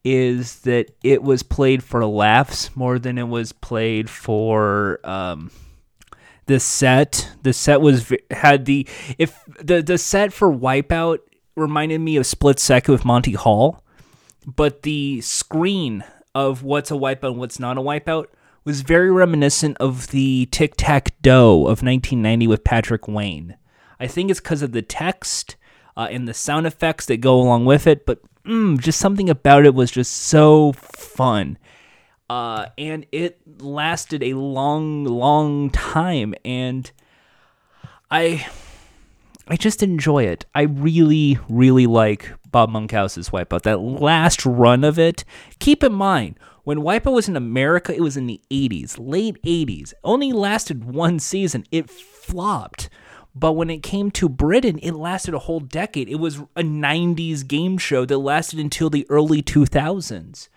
is 0.08 0.60
that 0.60 0.88
it 1.02 1.20
was 1.20 1.42
played 1.42 1.82
for 1.82 2.06
laughs 2.06 2.70
more 2.76 2.96
than 2.96 3.18
it 3.18 3.26
was 3.26 3.50
played 3.50 4.08
for 4.08 5.00
um, 5.02 5.50
the 6.46 6.60
set. 6.60 7.28
The 7.42 7.52
set 7.52 7.80
was 7.80 8.12
had 8.30 8.66
the 8.66 8.86
if 9.18 9.36
the 9.60 9.82
the 9.82 9.98
set 9.98 10.32
for 10.32 10.48
Wipeout 10.48 11.18
reminded 11.56 12.00
me 12.00 12.16
of 12.16 12.24
Split 12.24 12.60
Second 12.60 12.92
with 12.92 13.04
Monty 13.04 13.32
Hall, 13.32 13.82
but 14.46 14.82
the 14.82 15.20
screen 15.22 16.04
of 16.36 16.62
what's 16.62 16.92
a 16.92 16.94
wipeout 16.94 17.30
and 17.30 17.38
what's 17.38 17.58
not 17.58 17.76
a 17.76 17.80
wipeout 17.80 18.26
was 18.62 18.82
very 18.82 19.10
reminiscent 19.10 19.76
of 19.78 20.08
the 20.08 20.46
Tic 20.52 20.74
Tac 20.76 21.20
Dough 21.20 21.62
of 21.62 21.82
1990 21.82 22.46
with 22.46 22.62
Patrick 22.62 23.08
Wayne. 23.08 23.56
I 23.98 24.06
think 24.06 24.30
it's 24.30 24.38
because 24.38 24.62
of 24.62 24.70
the 24.70 24.82
text 24.82 25.56
uh, 25.96 26.06
and 26.12 26.28
the 26.28 26.34
sound 26.34 26.66
effects 26.66 27.06
that 27.06 27.16
go 27.16 27.40
along 27.40 27.64
with 27.64 27.88
it, 27.88 28.06
but 28.06 28.20
mm, 28.46 28.78
just 28.80 29.00
something 29.00 29.28
about 29.28 29.66
it 29.66 29.74
was 29.74 29.90
just 29.90 30.12
so 30.12 30.72
fun. 30.72 31.58
Uh, 32.28 32.66
and 32.76 33.06
it 33.12 33.40
lasted 33.60 34.22
a 34.22 34.34
long, 34.34 35.04
long 35.04 35.70
time, 35.70 36.34
and 36.44 36.90
I 38.10 38.46
I 39.48 39.56
just 39.56 39.82
enjoy 39.82 40.24
it. 40.24 40.44
I 40.56 40.62
really, 40.62 41.38
really 41.48 41.86
like 41.86 42.32
Bob 42.50 42.70
Monkhouse's 42.70 43.30
Wipeout. 43.30 43.62
That 43.62 43.78
last 43.78 44.44
run 44.44 44.82
of 44.82 44.98
it. 44.98 45.24
Keep 45.60 45.84
in 45.84 45.92
mind, 45.92 46.36
when 46.64 46.78
Wipeout 46.78 47.12
was 47.12 47.28
in 47.28 47.36
America, 47.36 47.94
it 47.94 48.00
was 48.00 48.16
in 48.16 48.26
the 48.26 48.40
80s, 48.50 48.96
late 48.98 49.40
80s. 49.44 49.94
Only 50.02 50.32
lasted 50.32 50.84
one 50.84 51.20
season. 51.20 51.64
It 51.70 51.88
flopped. 51.88 52.88
But 53.38 53.52
when 53.52 53.68
it 53.68 53.82
came 53.82 54.10
to 54.12 54.30
Britain, 54.30 54.78
it 54.82 54.92
lasted 54.92 55.34
a 55.34 55.40
whole 55.40 55.60
decade. 55.60 56.08
It 56.08 56.14
was 56.14 56.38
a 56.56 56.62
90s 56.62 57.46
game 57.46 57.76
show 57.76 58.06
that 58.06 58.16
lasted 58.16 58.58
until 58.58 58.88
the 58.88 59.06
early 59.10 59.42
2000s. 59.42 60.48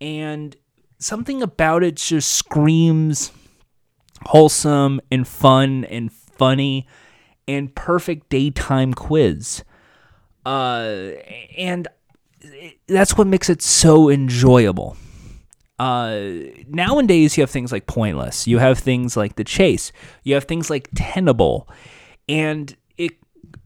And 0.00 0.56
something 1.00 1.42
about 1.42 1.82
it 1.82 1.96
just 1.96 2.32
screams 2.32 3.32
wholesome 4.26 5.00
and 5.10 5.26
fun 5.26 5.84
and 5.86 6.12
funny 6.12 6.86
and 7.48 7.74
perfect 7.74 8.28
daytime 8.28 8.94
quiz. 8.94 9.64
Uh, 10.46 11.10
and 11.58 11.88
that's 12.86 13.18
what 13.18 13.26
makes 13.26 13.50
it 13.50 13.62
so 13.62 14.08
enjoyable. 14.08 14.96
Uh, 15.76 16.30
nowadays, 16.68 17.36
you 17.36 17.42
have 17.42 17.50
things 17.50 17.72
like 17.72 17.88
Pointless. 17.88 18.46
You 18.46 18.58
have 18.58 18.78
things 18.78 19.16
like 19.16 19.34
The 19.34 19.42
Chase. 19.42 19.90
You 20.22 20.34
have 20.34 20.44
things 20.44 20.70
like 20.70 20.88
Tenable, 20.94 21.68
and 22.32 22.74
it 22.96 23.12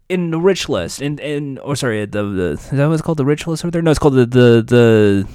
in 0.09 0.31
the 0.31 0.41
Rich 0.41 0.69
List 0.69 1.01
and 1.01 1.21
and 1.21 1.59
or 1.61 1.77
sorry, 1.77 2.05
the 2.05 2.23
the 2.25 2.51
is 2.53 2.71
that 2.71 2.89
what's 2.89 3.03
called 3.03 3.19
the 3.19 3.25
Rich 3.25 3.47
List 3.47 3.65
over 3.65 3.71
there? 3.71 3.83
No, 3.83 3.91
it's 3.91 4.01
called 4.01 4.15
the 4.15 4.27
the 4.27 4.65
the 4.67 5.29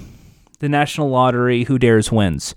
the 0.60 0.70
National 0.70 1.10
Lottery. 1.10 1.64
Who 1.64 1.80
dares 1.80 2.12
wins, 2.12 2.54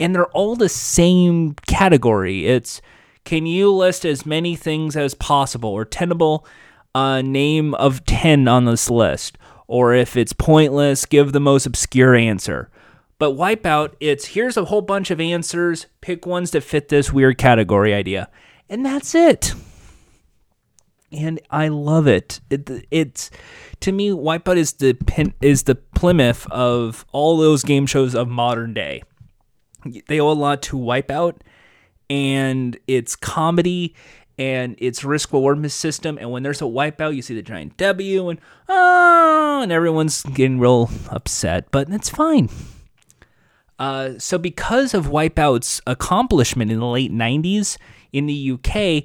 and 0.00 0.14
they're 0.14 0.26
all 0.26 0.56
the 0.56 0.68
same 0.68 1.54
category. 1.66 2.46
It's 2.46 2.82
can 3.24 3.46
you 3.46 3.72
list 3.72 4.04
as 4.04 4.26
many 4.26 4.56
things 4.56 4.96
as 4.96 5.14
possible 5.14 5.70
or 5.70 5.84
tenable 5.84 6.46
uh, 6.94 7.22
name 7.22 7.74
of 7.74 8.04
10 8.06 8.48
on 8.48 8.64
this 8.64 8.90
list? 8.90 9.38
Or 9.68 9.94
if 9.94 10.16
it's 10.16 10.32
pointless, 10.32 11.06
give 11.06 11.32
the 11.32 11.38
most 11.38 11.66
obscure 11.66 12.16
answer. 12.16 12.70
But 13.18 13.36
Wipeout, 13.36 13.92
it's 14.00 14.28
here's 14.28 14.56
a 14.56 14.64
whole 14.64 14.80
bunch 14.80 15.10
of 15.10 15.20
answers, 15.20 15.86
pick 16.00 16.26
ones 16.26 16.50
that 16.52 16.62
fit 16.62 16.88
this 16.88 17.12
weird 17.12 17.38
category 17.38 17.94
idea. 17.94 18.28
And 18.68 18.84
that's 18.84 19.14
it. 19.14 19.54
And 21.12 21.40
I 21.50 21.68
love 21.68 22.06
it. 22.06 22.40
it 22.50 22.86
it's 22.90 23.30
to 23.80 23.92
me, 23.92 24.10
Wipeout 24.10 24.56
is 24.56 24.74
the 24.74 24.96
is 25.40 25.64
the 25.64 25.74
Plymouth 25.74 26.46
of 26.50 27.04
all 27.12 27.36
those 27.36 27.62
game 27.62 27.86
shows 27.86 28.14
of 28.14 28.28
modern 28.28 28.74
day. 28.74 29.02
They 30.06 30.20
owe 30.20 30.30
a 30.30 30.34
lot 30.34 30.62
to 30.62 30.76
Wipeout 30.76 31.36
and 32.10 32.76
it's 32.86 33.16
comedy 33.16 33.94
and 34.36 34.74
it's 34.78 35.04
risk 35.04 35.32
reward 35.32 35.70
system. 35.70 36.18
And 36.18 36.30
when 36.30 36.42
there's 36.42 36.62
a 36.62 36.64
wipeout, 36.64 37.14
you 37.14 37.22
see 37.22 37.34
the 37.34 37.42
giant 37.42 37.76
W 37.76 38.30
and 38.30 38.40
oh, 38.68 39.60
and 39.62 39.70
everyone's 39.70 40.22
getting 40.22 40.58
real 40.58 40.90
upset, 41.10 41.70
but 41.70 41.88
that's 41.88 42.08
fine. 42.08 42.48
Uh, 43.78 44.18
so 44.18 44.38
because 44.38 44.92
of 44.92 45.06
Wipeout's 45.06 45.80
accomplishment 45.86 46.70
in 46.70 46.80
the 46.80 46.86
late 46.86 47.12
90s 47.12 47.78
in 48.12 48.26
the 48.26 48.52
UK, 48.52 49.04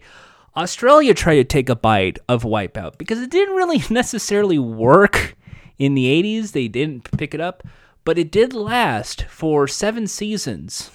Australia 0.58 1.14
tried 1.14 1.36
to 1.36 1.44
take 1.44 1.70
a 1.70 1.76
bite 1.76 2.20
of 2.30 2.44
Wipeout 2.44 2.98
because 2.98 3.22
it 3.22 3.30
didn't 3.30 3.56
really 3.56 3.84
necessarily 3.90 4.60
work 4.60 5.36
in 5.78 5.96
the 5.96 6.06
80s. 6.06 6.52
They 6.52 6.68
didn't 6.68 7.12
pick 7.18 7.34
it 7.34 7.42
up, 7.42 7.64
but 8.04 8.18
it 8.18 8.32
did 8.32 8.54
last 8.54 9.24
for 9.24 9.68
seven 9.68 10.08
seasons. 10.08 10.92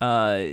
Uh, 0.00 0.44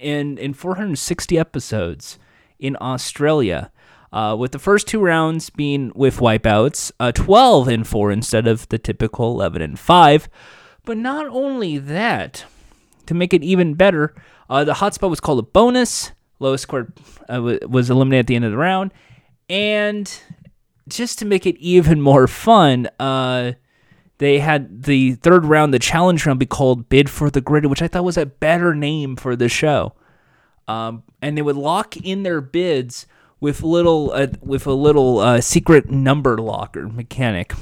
in 0.00 0.38
in 0.38 0.54
460 0.54 1.38
episodes 1.38 2.18
in 2.58 2.76
Australia. 2.80 3.70
Uh, 4.10 4.34
with 4.38 4.52
the 4.52 4.58
first 4.58 4.86
two 4.86 5.00
rounds 5.00 5.50
being 5.50 5.92
with 5.94 6.16
wipeouts, 6.16 6.90
uh, 6.98 7.12
12 7.12 7.68
and 7.68 7.86
4 7.86 8.10
instead 8.10 8.46
of 8.48 8.66
the 8.70 8.78
typical 8.78 9.32
11 9.32 9.60
and 9.60 9.78
5. 9.78 10.28
But 10.86 10.96
not 10.96 11.26
only 11.26 11.76
that, 11.76 12.46
to 13.04 13.12
make 13.12 13.34
it 13.34 13.44
even 13.44 13.74
better, 13.74 14.14
uh, 14.48 14.64
the 14.64 14.74
hotspot 14.74 15.10
was 15.10 15.20
called 15.20 15.40
a 15.40 15.42
bonus. 15.42 16.12
Lowest 16.38 16.62
score 16.62 16.92
uh, 17.28 17.58
was 17.68 17.90
eliminated 17.90 18.24
at 18.24 18.26
the 18.26 18.36
end 18.36 18.44
of 18.44 18.50
the 18.50 18.56
round. 18.56 18.92
And 19.48 20.12
just 20.88 21.18
to 21.18 21.24
make 21.24 21.46
it 21.46 21.56
even 21.58 22.00
more 22.00 22.26
fun, 22.26 22.88
uh, 22.98 23.52
they 24.18 24.40
had 24.40 24.82
the 24.82 25.14
third 25.14 25.44
round, 25.44 25.72
the 25.72 25.78
challenge 25.78 26.26
round, 26.26 26.40
be 26.40 26.46
called 26.46 26.88
Bid 26.88 27.08
for 27.08 27.30
the 27.30 27.40
Grid, 27.40 27.66
which 27.66 27.82
I 27.82 27.88
thought 27.88 28.04
was 28.04 28.18
a 28.18 28.26
better 28.26 28.74
name 28.74 29.16
for 29.16 29.36
the 29.36 29.48
show. 29.48 29.94
Um, 30.66 31.02
and 31.22 31.36
they 31.36 31.42
would 31.42 31.56
lock 31.56 31.96
in 31.96 32.24
their 32.24 32.40
bids 32.40 33.06
with 33.40 33.62
little 33.62 34.10
uh, 34.12 34.26
with 34.42 34.66
a 34.66 34.72
little 34.72 35.20
uh, 35.20 35.40
secret 35.40 35.90
number 35.90 36.36
locker 36.38 36.88
mechanic. 36.88 37.54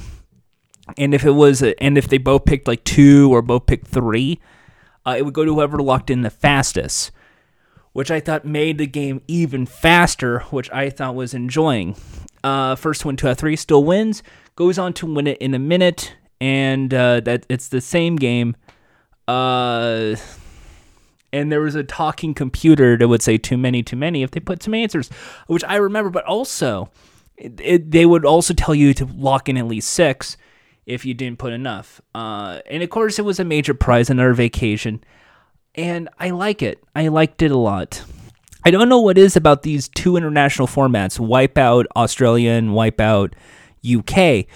And 0.97 1.13
if 1.13 1.25
it 1.25 1.31
was, 1.31 1.61
a, 1.61 1.81
and 1.81 1.97
if 1.97 2.07
they 2.07 2.17
both 2.17 2.45
picked 2.45 2.67
like 2.67 2.83
two 2.83 3.33
or 3.33 3.41
both 3.41 3.65
picked 3.65 3.87
three, 3.87 4.39
uh, 5.05 5.15
it 5.17 5.23
would 5.23 5.33
go 5.33 5.45
to 5.45 5.53
whoever 5.53 5.79
locked 5.79 6.09
in 6.09 6.21
the 6.21 6.29
fastest, 6.29 7.11
which 7.97 8.11
I 8.11 8.19
thought 8.19 8.45
made 8.45 8.77
the 8.77 8.85
game 8.85 9.23
even 9.27 9.65
faster, 9.65 10.41
which 10.51 10.71
I 10.71 10.91
thought 10.91 11.15
was 11.15 11.33
enjoying. 11.33 11.95
Uh, 12.43 12.75
first 12.75 13.05
one 13.05 13.15
to 13.15 13.31
a 13.31 13.33
three 13.33 13.55
still 13.55 13.83
wins, 13.83 14.21
goes 14.55 14.77
on 14.77 14.93
to 14.93 15.07
win 15.07 15.25
it 15.25 15.39
in 15.39 15.55
a 15.55 15.59
minute, 15.59 16.15
and 16.39 16.93
uh, 16.93 17.21
that 17.21 17.47
it's 17.49 17.69
the 17.69 17.81
same 17.81 18.15
game. 18.15 18.55
Uh, 19.27 20.15
and 21.33 21.51
there 21.51 21.61
was 21.61 21.73
a 21.73 21.83
talking 21.83 22.35
computer 22.35 22.97
that 22.97 23.07
would 23.07 23.23
say 23.23 23.39
too 23.39 23.57
many, 23.57 23.81
too 23.81 23.95
many 23.95 24.21
if 24.21 24.29
they 24.29 24.41
put 24.41 24.61
some 24.61 24.75
answers, 24.75 25.09
which 25.47 25.63
I 25.63 25.77
remember. 25.77 26.11
But 26.11 26.25
also, 26.25 26.91
it, 27.35 27.59
it, 27.59 27.89
they 27.89 28.05
would 28.05 28.25
also 28.25 28.53
tell 28.53 28.75
you 28.75 28.93
to 28.93 29.05
lock 29.07 29.49
in 29.49 29.57
at 29.57 29.65
least 29.65 29.89
six 29.89 30.37
if 30.85 31.03
you 31.03 31.15
didn't 31.15 31.39
put 31.39 31.51
enough. 31.51 31.99
Uh, 32.13 32.59
and 32.69 32.83
of 32.83 32.91
course, 32.91 33.17
it 33.17 33.25
was 33.25 33.39
a 33.39 33.43
major 33.43 33.73
prize 33.73 34.11
our 34.11 34.33
vacation, 34.35 35.03
and 35.77 36.09
I 36.19 36.31
like 36.31 36.61
it. 36.61 36.83
I 36.95 37.07
liked 37.07 37.41
it 37.41 37.51
a 37.51 37.57
lot. 37.57 38.03
I 38.65 38.71
don't 38.71 38.89
know 38.89 38.99
what 38.99 39.17
is 39.17 39.35
about 39.35 39.63
these 39.63 39.87
two 39.87 40.17
international 40.17 40.67
formats, 40.67 41.19
Wipeout 41.19 41.85
Australian, 41.95 42.71
Wipeout 42.71 43.33
UK 43.85 44.47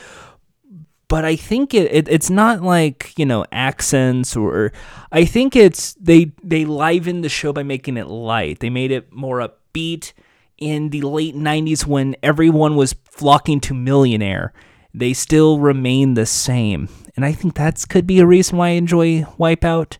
but 1.11 1.25
I 1.25 1.35
think 1.35 1.73
it, 1.73 1.91
it, 1.91 2.07
it's 2.07 2.29
not 2.29 2.61
like 2.61 3.11
you 3.17 3.25
know 3.25 3.43
accents 3.51 4.37
or 4.37 4.71
I 5.11 5.25
think 5.25 5.57
it's 5.57 5.93
they 5.95 6.31
they 6.41 6.63
liven 6.63 7.19
the 7.19 7.27
show 7.27 7.51
by 7.51 7.63
making 7.63 7.97
it 7.97 8.07
light. 8.07 8.61
They 8.61 8.69
made 8.69 8.91
it 8.91 9.11
more 9.11 9.39
upbeat 9.45 10.13
in 10.57 10.89
the 10.89 11.01
late 11.01 11.35
90s 11.35 11.85
when 11.85 12.15
everyone 12.23 12.77
was 12.77 12.95
flocking 13.03 13.59
to 13.59 13.73
Millionaire. 13.73 14.53
They 14.93 15.11
still 15.11 15.59
remain 15.59 16.13
the 16.13 16.25
same. 16.25 16.87
And 17.17 17.25
I 17.25 17.33
think 17.33 17.55
that's 17.55 17.83
could 17.83 18.07
be 18.07 18.19
a 18.21 18.25
reason 18.25 18.57
why 18.57 18.67
I 18.67 18.79
enjoy 18.79 19.23
Wipeout. 19.37 19.97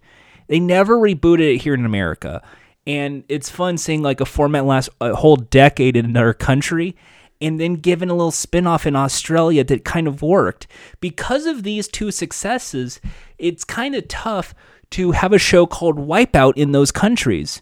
They 0.51 0.59
never 0.59 0.97
rebooted 0.97 1.55
it 1.55 1.61
here 1.61 1.73
in 1.73 1.85
America. 1.85 2.43
And 2.85 3.23
it's 3.29 3.49
fun 3.49 3.77
seeing 3.77 4.01
like 4.01 4.19
a 4.19 4.25
format 4.25 4.65
last 4.65 4.89
a 4.99 5.15
whole 5.15 5.37
decade 5.37 5.95
in 5.95 6.03
another 6.03 6.33
country 6.33 6.93
and 7.39 7.57
then 7.57 7.75
given 7.75 8.09
a 8.09 8.13
little 8.13 8.31
spin-off 8.31 8.85
in 8.85 8.93
Australia 8.93 9.63
that 9.63 9.85
kind 9.85 10.09
of 10.09 10.21
worked. 10.21 10.67
Because 10.99 11.45
of 11.45 11.63
these 11.63 11.87
two 11.87 12.11
successes, 12.11 12.99
it's 13.37 13.63
kind 13.63 13.95
of 13.95 14.09
tough 14.09 14.53
to 14.89 15.11
have 15.11 15.31
a 15.31 15.37
show 15.39 15.65
called 15.65 15.95
Wipeout 15.95 16.57
in 16.57 16.73
those 16.73 16.91
countries, 16.91 17.61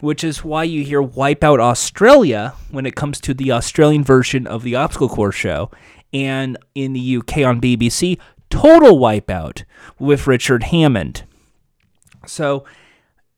which 0.00 0.24
is 0.24 0.42
why 0.42 0.64
you 0.64 0.82
hear 0.82 1.00
Wipeout 1.00 1.60
Australia 1.60 2.54
when 2.72 2.84
it 2.84 2.96
comes 2.96 3.20
to 3.20 3.32
the 3.32 3.52
Australian 3.52 4.02
version 4.02 4.44
of 4.48 4.64
the 4.64 4.74
obstacle 4.74 5.08
course 5.08 5.36
show, 5.36 5.70
and 6.12 6.58
in 6.74 6.94
the 6.94 7.16
UK 7.18 7.38
on 7.44 7.60
BBC, 7.60 8.18
Total 8.50 8.98
Wipeout 8.98 9.62
with 10.00 10.26
Richard 10.26 10.64
Hammond. 10.64 11.22
So 12.26 12.64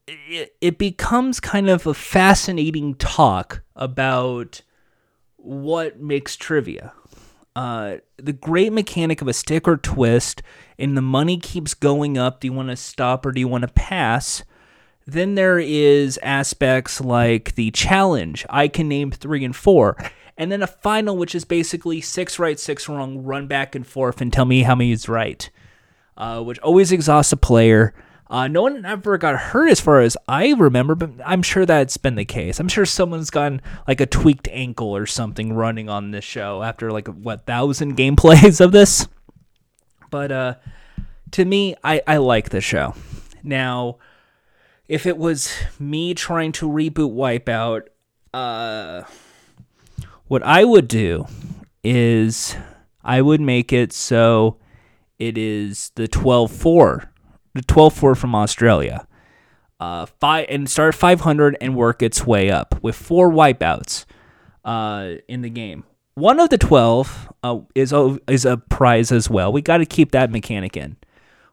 it, 0.06 0.78
becomes 0.78 1.40
kind 1.40 1.68
of 1.68 1.86
a 1.86 1.94
fascinating 1.94 2.94
talk 2.94 3.62
about 3.74 4.62
what 5.36 6.00
makes 6.00 6.36
trivia. 6.36 6.92
Uh, 7.54 7.96
the 8.16 8.32
great 8.32 8.72
mechanic 8.72 9.22
of 9.22 9.28
a 9.28 9.32
stick 9.32 9.66
or 9.66 9.76
twist, 9.76 10.42
and 10.78 10.96
the 10.96 11.02
money 11.02 11.38
keeps 11.38 11.74
going 11.74 12.18
up. 12.18 12.40
Do 12.40 12.48
you 12.48 12.52
want 12.52 12.68
to 12.68 12.76
stop 12.76 13.24
or 13.24 13.32
do 13.32 13.40
you 13.40 13.48
want 13.48 13.62
to 13.62 13.68
pass? 13.68 14.44
Then 15.06 15.36
there 15.36 15.58
is 15.58 16.18
aspects 16.22 17.00
like 17.00 17.54
the 17.54 17.70
challenge. 17.70 18.44
I 18.50 18.68
can 18.68 18.88
name 18.88 19.10
three 19.10 19.44
and 19.44 19.54
four. 19.54 19.96
And 20.36 20.52
then 20.52 20.62
a 20.62 20.66
final, 20.66 21.16
which 21.16 21.34
is 21.34 21.44
basically 21.44 22.00
six 22.00 22.38
right, 22.38 22.60
six 22.60 22.88
wrong, 22.88 23.22
run 23.22 23.46
back 23.46 23.74
and 23.74 23.86
forth 23.86 24.20
and 24.20 24.32
tell 24.32 24.44
me 24.44 24.62
how 24.62 24.74
many 24.74 24.92
is 24.92 25.08
right, 25.08 25.48
uh, 26.16 26.42
which 26.42 26.58
always 26.58 26.92
exhausts 26.92 27.32
a 27.32 27.36
player. 27.36 27.94
Uh, 28.28 28.48
no 28.48 28.62
one 28.62 28.84
ever 28.84 29.18
got 29.18 29.36
hurt 29.36 29.70
as 29.70 29.80
far 29.80 30.00
as 30.00 30.16
I 30.26 30.52
remember, 30.52 30.94
but 30.96 31.10
I'm 31.24 31.42
sure 31.42 31.64
that's 31.64 31.96
been 31.96 32.16
the 32.16 32.24
case. 32.24 32.58
I'm 32.58 32.68
sure 32.68 32.84
someone's 32.84 33.30
gotten 33.30 33.62
like 33.86 34.00
a 34.00 34.06
tweaked 34.06 34.48
ankle 34.50 34.96
or 34.96 35.06
something 35.06 35.52
running 35.52 35.88
on 35.88 36.10
this 36.10 36.24
show 36.24 36.62
after 36.62 36.90
like 36.90 37.06
what 37.06 37.46
thousand 37.46 37.96
gameplays 37.96 38.60
of 38.60 38.72
this. 38.72 39.06
But 40.10 40.32
uh, 40.32 40.54
to 41.32 41.44
me, 41.44 41.76
I, 41.84 42.02
I 42.06 42.16
like 42.16 42.50
the 42.50 42.60
show. 42.60 42.94
Now, 43.44 43.98
if 44.88 45.06
it 45.06 45.16
was 45.16 45.52
me 45.78 46.14
trying 46.14 46.52
to 46.52 46.68
reboot 46.68 47.14
Wipeout, 47.14 47.82
uh, 48.34 49.04
what 50.26 50.42
I 50.42 50.64
would 50.64 50.88
do 50.88 51.26
is 51.84 52.56
I 53.04 53.22
would 53.22 53.40
make 53.40 53.72
it 53.72 53.92
so 53.92 54.58
it 55.18 55.38
is 55.38 55.92
the 55.94 56.08
12 56.08 56.50
4 56.50 57.12
the 57.56 57.62
12 57.62 57.94
4 57.94 58.14
from 58.14 58.34
Australia. 58.34 59.06
Uh, 59.78 60.06
five 60.06 60.46
and 60.48 60.70
start 60.70 60.94
500 60.94 61.56
and 61.60 61.76
work 61.76 62.02
its 62.02 62.26
way 62.26 62.50
up 62.50 62.82
with 62.82 62.96
four 62.96 63.30
wipeouts 63.30 64.06
uh, 64.64 65.14
in 65.28 65.42
the 65.42 65.50
game. 65.50 65.84
One 66.14 66.40
of 66.40 66.48
the 66.48 66.56
12 66.56 67.32
uh, 67.42 67.58
is 67.74 67.92
a, 67.92 68.18
is 68.26 68.46
a 68.46 68.56
prize 68.56 69.12
as 69.12 69.28
well. 69.28 69.52
We 69.52 69.60
got 69.60 69.78
to 69.78 69.86
keep 69.86 70.12
that 70.12 70.30
mechanic 70.30 70.78
in. 70.78 70.96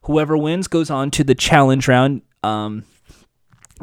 Whoever 0.03 0.37
wins 0.37 0.69
goes 0.69 0.89
on 0.89 1.11
to 1.11 1.23
the 1.25 1.35
challenge 1.35 1.89
round. 1.89 2.21
Um, 2.43 2.85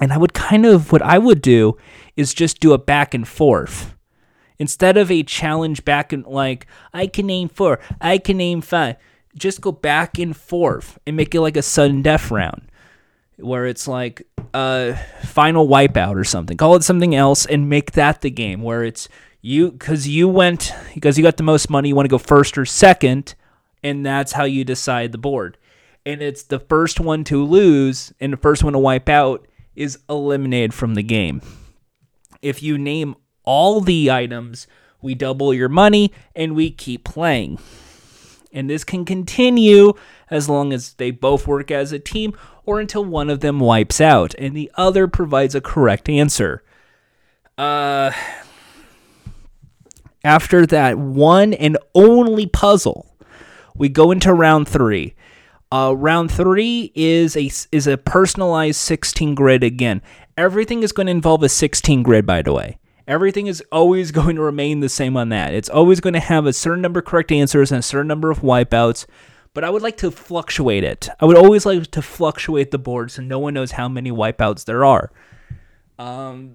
and 0.01 0.11
I 0.11 0.17
would 0.17 0.33
kind 0.33 0.65
of 0.65 0.91
what 0.91 1.03
I 1.03 1.19
would 1.19 1.43
do 1.43 1.77
is 2.17 2.33
just 2.33 2.61
do 2.61 2.73
a 2.73 2.79
back 2.79 3.13
and 3.13 3.29
forth. 3.29 3.95
Instead 4.59 4.97
of 4.97 5.11
a 5.11 5.23
challenge 5.23 5.85
back 5.85 6.13
and 6.13 6.25
like 6.27 6.67
I 6.95 7.07
can 7.07 7.27
name 7.27 7.49
four, 7.49 7.79
I 8.01 8.17
can 8.19 8.39
name 8.39 8.63
five 8.63 8.97
just 9.37 9.61
go 9.61 9.73
back 9.73 10.19
and 10.19 10.37
forth 10.37 10.99
and 11.07 11.17
make 11.17 11.35
it 11.35 11.41
like 11.41 11.57
a 11.57 11.63
sudden 11.63 12.03
death 12.03 12.31
round 12.31 12.71
where 13.43 13.67
it's 13.67 13.89
like 13.89 14.27
a 14.55 14.97
final 15.23 15.67
wipeout 15.67 16.15
or 16.15 16.25
something. 16.25 16.57
Call 16.57 16.77
it 16.77 16.85
something 16.85 17.15
else 17.15 17.47
and 17.47 17.69
make 17.69 17.93
that 17.93 18.21
the 18.21 18.31
game 18.31 18.63
where 18.63 18.85
it's 18.85 19.09
you 19.41 19.73
because 19.73 20.07
you 20.07 20.29
went 20.29 20.73
because 20.95 21.17
you 21.17 21.25
got 21.25 21.37
the 21.37 21.43
most 21.43 21.71
money. 21.71 21.89
You 21.89 21.97
want 21.97 22.07
to 22.07 22.11
go 22.11 22.19
first 22.19 22.59
or 22.59 22.65
second, 22.65 23.35
and 23.83 24.05
that's 24.05 24.33
how 24.33 24.45
you 24.45 24.65
decide 24.65 25.13
the 25.13 25.19
board. 25.19 25.57
And 26.05 26.23
it's 26.23 26.43
the 26.43 26.61
first 26.61 27.01
one 27.01 27.25
to 27.25 27.45
lose 27.45 28.13
and 28.21 28.33
the 28.33 28.39
first 28.39 28.65
one 28.65 28.73
to 28.73 28.79
wipe 28.79 29.09
out 29.09 29.47
is 29.75 29.99
eliminated 30.09 30.75
from 30.75 30.95
the 30.95 31.03
game. 31.03 31.43
If 32.43 32.63
you 32.63 32.79
name 32.79 33.17
all 33.45 33.81
the 33.81 34.11
items, 34.11 34.67
we 35.03 35.15
double 35.15 35.53
your 35.53 35.69
money 35.69 36.13
and 36.35 36.55
we 36.55 36.71
keep 36.71 37.05
playing 37.05 37.59
and 38.53 38.69
this 38.69 38.85
can 38.85 39.05
continue 39.05 39.93
as 40.31 40.49
long 40.49 40.73
as 40.73 40.95
they 40.95 41.11
both 41.11 41.47
work 41.47 41.71
as 41.71 41.93
a 41.93 41.99
team 41.99 42.37
or 42.65 42.81
until 42.81 43.05
one 43.05 43.31
of 43.31 43.41
them 43.41 43.61
wipes 43.61 44.01
out 44.01 44.35
and 44.39 44.57
the 44.57 44.71
other 44.75 45.07
provides 45.07 45.55
a 45.55 45.61
correct 45.61 46.09
answer. 46.09 46.63
Uh, 47.57 48.13
after 50.25 50.67
that 50.67 50.99
one 50.99 51.53
and 51.55 51.79
only 51.95 52.47
puzzle, 52.47 53.15
we 53.75 53.89
go 53.89 54.11
into 54.11 54.33
round 54.33 54.69
three. 54.69 55.15
Uh, 55.73 55.95
round 55.97 56.33
three 56.33 56.91
is 56.97 57.37
a 57.37 57.51
is 57.71 57.87
a 57.87 57.97
personalized 57.97 58.81
16 58.81 59.35
grid 59.35 59.63
again. 59.63 60.03
Everything 60.37 60.83
is 60.83 60.91
going 60.91 61.07
to 61.07 61.13
involve 61.13 61.43
a 61.43 61.49
16 61.49 62.03
grid, 62.03 62.27
by 62.27 62.43
the 62.43 62.53
way. 62.53 62.80
Everything 63.11 63.49
is 63.49 63.63
always 63.73 64.13
going 64.13 64.37
to 64.37 64.43
remain 64.43 64.81
the 64.81 64.89
same 64.89 65.17
on 65.17 65.29
that. 65.31 65.53
It's 65.53 65.69
always 65.69 66.01
going 66.01 66.15
to 66.15 66.21
have 66.21 66.47
a 66.47 66.53
certain 66.53 66.81
number 66.81 67.01
of 67.01 67.07
correct 67.07 67.33
answers 67.33 67.73
and 67.73 67.81
a 67.81 67.83
certain 67.83 68.07
number 68.07 68.31
of 68.31 68.41
wipeouts, 68.41 69.05
but 69.53 69.65
I 69.65 69.71
would 69.71 69.83
like 69.83 69.97
to 69.99 70.13
fluctuate 70.13 70.85
it. 70.85 71.09
I 71.19 71.25
would 71.25 71.37
always 71.37 71.67
like 71.67 71.91
to 71.91 72.03
fluctuate 72.03 72.71
the 72.71 72.79
board 72.79 73.11
so 73.11 73.21
no 73.21 73.41
one 73.41 73.53
knows 73.53 73.73
how 73.73 73.89
many 73.89 74.13
wipeouts 74.13 74.65
there 74.65 74.85
are. 74.85 75.11
Um, 75.99 76.55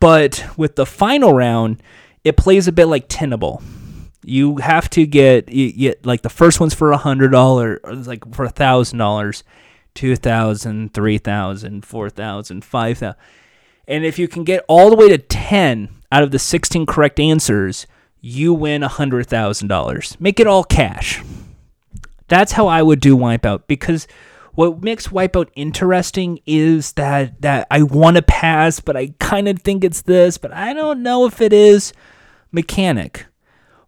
but 0.00 0.44
with 0.56 0.74
the 0.74 0.84
final 0.84 1.32
round, 1.32 1.80
it 2.24 2.36
plays 2.36 2.66
a 2.66 2.72
bit 2.72 2.86
like 2.86 3.06
Tenable. 3.08 3.62
You 4.24 4.56
have 4.56 4.90
to 4.90 5.06
get, 5.06 5.50
you, 5.50 5.94
like 6.02 6.22
the 6.22 6.28
first 6.28 6.58
one's 6.58 6.74
for 6.74 6.90
a 6.90 6.96
hundred 6.96 7.28
dollar, 7.28 7.78
like 7.84 8.34
for 8.34 8.44
a 8.44 8.50
thousand 8.50 8.98
dollars, 8.98 9.44
two 9.94 10.16
thousand, 10.16 10.94
three 10.94 11.18
thousand, 11.18 11.84
four 11.84 12.10
thousand, 12.10 12.64
five 12.64 12.98
thousand 12.98 13.20
and 13.86 14.04
if 14.04 14.18
you 14.18 14.28
can 14.28 14.44
get 14.44 14.64
all 14.68 14.90
the 14.90 14.96
way 14.96 15.08
to 15.08 15.18
10 15.18 15.88
out 16.10 16.22
of 16.22 16.30
the 16.30 16.38
16 16.38 16.86
correct 16.86 17.20
answers, 17.20 17.86
you 18.20 18.54
win 18.54 18.82
$100,000. 18.82 20.20
Make 20.20 20.40
it 20.40 20.46
all 20.46 20.64
cash. 20.64 21.22
That's 22.28 22.52
how 22.52 22.66
I 22.66 22.82
would 22.82 23.00
do 23.00 23.16
Wipeout 23.16 23.64
because 23.66 24.06
what 24.54 24.82
makes 24.82 25.08
Wipeout 25.08 25.50
interesting 25.54 26.40
is 26.46 26.92
that 26.92 27.42
that 27.42 27.66
I 27.70 27.82
want 27.82 28.16
to 28.16 28.22
pass, 28.22 28.80
but 28.80 28.96
I 28.96 29.14
kind 29.18 29.48
of 29.48 29.60
think 29.60 29.84
it's 29.84 30.02
this, 30.02 30.38
but 30.38 30.52
I 30.52 30.72
don't 30.72 31.02
know 31.02 31.26
if 31.26 31.40
it 31.40 31.52
is 31.52 31.92
mechanic 32.52 33.26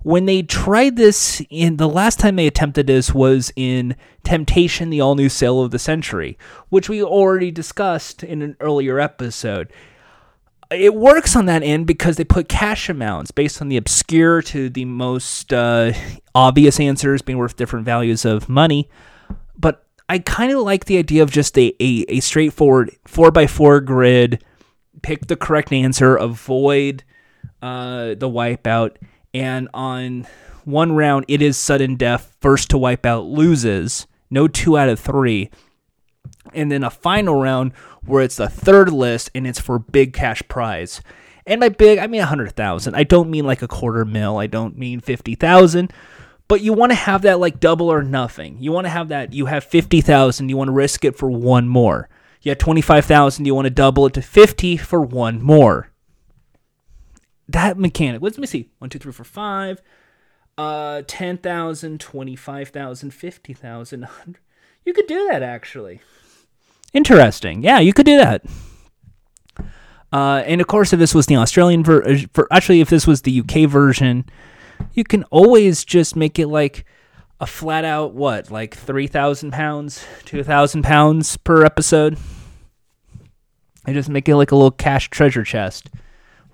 when 0.02 0.26
they 0.26 0.42
tried 0.42 0.96
this 0.96 1.42
in 1.50 1.76
the 1.76 1.88
last 1.88 2.20
time 2.20 2.36
they 2.36 2.46
attempted 2.46 2.86
this 2.86 3.12
was 3.12 3.52
in 3.56 3.96
Temptation, 4.22 4.90
the 4.90 5.00
all 5.00 5.14
new 5.14 5.28
sale 5.28 5.60
of 5.60 5.70
the 5.70 5.78
century, 5.78 6.36
which 6.68 6.88
we 6.88 7.02
already 7.02 7.50
discussed 7.50 8.24
in 8.24 8.42
an 8.42 8.56
earlier 8.60 8.98
episode. 8.98 9.72
It 10.70 10.94
works 10.94 11.36
on 11.36 11.46
that 11.46 11.62
end 11.62 11.86
because 11.86 12.16
they 12.16 12.24
put 12.24 12.48
cash 12.48 12.88
amounts 12.88 13.30
based 13.30 13.62
on 13.62 13.68
the 13.68 13.76
obscure 13.76 14.42
to 14.42 14.68
the 14.68 14.84
most 14.84 15.52
uh, 15.52 15.92
obvious 16.34 16.80
answers 16.80 17.22
being 17.22 17.38
worth 17.38 17.54
different 17.54 17.84
values 17.84 18.24
of 18.24 18.48
money. 18.48 18.90
But 19.56 19.86
I 20.08 20.18
kind 20.18 20.52
of 20.52 20.62
like 20.62 20.86
the 20.86 20.98
idea 20.98 21.22
of 21.22 21.30
just 21.30 21.56
a, 21.56 21.72
a, 21.80 22.04
a 22.08 22.20
straightforward 22.20 22.90
4x4 23.06 23.84
grid, 23.84 24.44
pick 25.02 25.28
the 25.28 25.36
correct 25.36 25.72
answer, 25.72 26.16
avoid 26.16 27.04
uh, 27.62 28.14
the 28.14 28.28
wipeout 28.28 28.96
and 29.36 29.68
on 29.74 30.26
one 30.64 30.92
round 30.92 31.26
it 31.28 31.42
is 31.42 31.58
sudden 31.58 31.94
death 31.94 32.34
first 32.40 32.70
to 32.70 32.78
wipe 32.78 33.04
out 33.04 33.26
loses 33.26 34.06
no 34.30 34.48
two 34.48 34.76
out 34.76 34.88
of 34.88 34.98
three. 34.98 35.50
And 36.54 36.72
then 36.72 36.82
a 36.82 36.90
final 36.90 37.40
round 37.40 37.72
where 38.04 38.22
it's 38.22 38.36
the 38.36 38.48
third 38.48 38.90
list 38.90 39.30
and 39.34 39.46
it's 39.46 39.60
for 39.60 39.78
big 39.78 40.12
cash 40.12 40.42
prize. 40.48 41.00
And 41.46 41.60
by 41.60 41.68
big 41.68 41.98
i 41.98 42.06
mean 42.06 42.22
a 42.22 42.26
hundred 42.26 42.56
thousand. 42.56 42.94
I 42.94 43.04
don't 43.04 43.30
mean 43.30 43.44
like 43.44 43.62
a 43.62 43.68
quarter 43.68 44.04
mil. 44.04 44.38
I 44.38 44.46
don't 44.46 44.78
mean 44.78 45.00
fifty 45.00 45.34
thousand. 45.34 45.92
But 46.48 46.62
you 46.62 46.72
want 46.72 46.92
to 46.92 46.96
have 46.96 47.22
that 47.22 47.40
like 47.40 47.60
double 47.60 47.90
or 47.90 48.02
nothing. 48.02 48.56
You 48.58 48.72
want 48.72 48.86
to 48.86 48.90
have 48.90 49.08
that 49.08 49.32
you 49.32 49.46
have 49.46 49.64
50000 49.64 50.48
you 50.48 50.56
want 50.56 50.68
to 50.68 50.72
risk 50.72 51.04
it 51.04 51.16
for 51.16 51.30
one 51.30 51.68
more. 51.68 52.08
You 52.40 52.50
have 52.50 52.58
25000 52.58 53.44
you 53.44 53.54
want 53.54 53.66
to 53.66 53.70
double 53.70 54.06
it 54.06 54.14
to 54.14 54.22
50 54.22 54.76
for 54.78 55.02
one 55.02 55.42
more 55.42 55.90
that 57.48 57.78
mechanic. 57.78 58.22
Let's 58.22 58.38
me 58.38 58.46
see. 58.46 58.70
One, 58.78 58.90
two, 58.90 58.98
three, 58.98 59.12
four, 59.12 59.24
five. 59.24 59.82
Uh, 60.58 61.02
10,000, 61.06 62.00
25,000, 62.00 63.10
50,000. 63.10 64.08
You 64.86 64.92
could 64.92 65.06
do 65.06 65.28
that 65.30 65.42
actually. 65.42 66.00
Interesting. 66.94 67.62
Yeah, 67.62 67.80
you 67.80 67.92
could 67.92 68.06
do 68.06 68.16
that. 68.16 68.44
Uh, 70.12 70.42
and 70.46 70.60
of 70.60 70.66
course, 70.66 70.92
if 70.92 70.98
this 70.98 71.14
was 71.14 71.26
the 71.26 71.36
Australian 71.36 71.82
version, 71.82 72.30
uh, 72.38 72.44
actually, 72.50 72.80
if 72.80 72.88
this 72.88 73.06
was 73.06 73.22
the 73.22 73.40
UK 73.40 73.68
version, 73.68 74.24
you 74.94 75.04
can 75.04 75.24
always 75.24 75.84
just 75.84 76.14
make 76.14 76.38
it 76.38 76.46
like 76.46 76.86
a 77.40 77.46
flat 77.46 77.84
out 77.84 78.14
what, 78.14 78.50
like 78.50 78.74
three 78.76 79.08
thousand 79.08 79.50
pounds, 79.50 80.06
two 80.24 80.42
thousand 80.42 80.84
pounds 80.84 81.36
per 81.36 81.64
episode. 81.64 82.16
And 83.84 83.94
just 83.94 84.08
make 84.08 84.28
it 84.28 84.36
like 84.36 84.52
a 84.52 84.56
little 84.56 84.70
cash 84.70 85.10
treasure 85.10 85.44
chest 85.44 85.90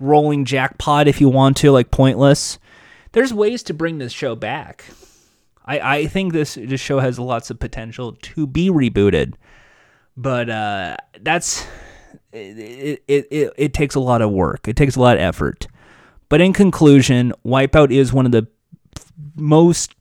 rolling 0.02 0.44
jackpot 0.44 1.08
if 1.08 1.20
you 1.20 1.28
want 1.28 1.56
to, 1.58 1.70
like 1.70 1.90
pointless. 1.90 2.58
There's 3.12 3.32
ways 3.32 3.62
to 3.64 3.74
bring 3.74 3.98
this 3.98 4.12
show 4.12 4.34
back. 4.34 4.84
I, 5.64 5.96
I 5.98 6.06
think 6.06 6.32
this 6.32 6.54
this 6.54 6.80
show 6.80 6.98
has 6.98 7.18
lots 7.18 7.50
of 7.50 7.60
potential 7.60 8.16
to 8.20 8.46
be 8.46 8.68
rebooted, 8.68 9.34
but 10.16 10.50
uh, 10.50 10.96
that's 11.20 11.64
it, 12.32 13.02
it, 13.06 13.26
it, 13.30 13.52
it 13.56 13.74
takes 13.74 13.94
a 13.94 14.00
lot 14.00 14.22
of 14.22 14.30
work. 14.30 14.66
It 14.66 14.76
takes 14.76 14.96
a 14.96 15.00
lot 15.00 15.16
of 15.16 15.22
effort. 15.22 15.68
But 16.28 16.40
in 16.40 16.52
conclusion, 16.52 17.32
Wipeout 17.44 17.92
is 17.92 18.12
one 18.12 18.26
of 18.26 18.32
the 18.32 18.48
most 19.36 19.94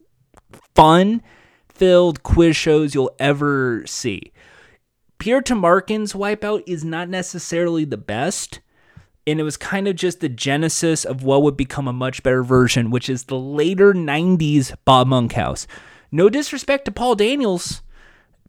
fun 0.74 1.22
filled 1.70 2.24
quiz 2.24 2.56
shows 2.56 2.96
you'll 2.96 3.16
ever 3.20 3.84
see. 3.86 4.32
Pierre 5.20 5.42
Tomarken's 5.42 6.14
Wipeout 6.14 6.64
is 6.66 6.84
not 6.84 7.10
necessarily 7.10 7.86
the 7.86 7.98
best, 7.98 8.62
and 9.28 9.40
it 9.40 9.44
was 9.44 9.58
kind 9.58 9.88
of 9.88 9.96
just 9.96 10.20
the 10.20 10.30
genesis 10.30 11.06
of 11.06 11.24
what 11.24 11.44
would 11.44 11.58
become 11.58 11.88
a 11.88 11.94
much 11.94 12.24
better 12.24 12.44
version, 12.44 12.90
which 12.90 13.10
is 13.10 13.26
the 13.26 13.38
later 13.38 13.94
90s 13.94 14.76
Bob 14.86 15.08
Monkhouse. 15.08 15.68
No 16.12 16.30
disrespect 16.30 16.86
to 16.86 16.92
Paul 16.92 17.16
Daniels, 17.16 17.82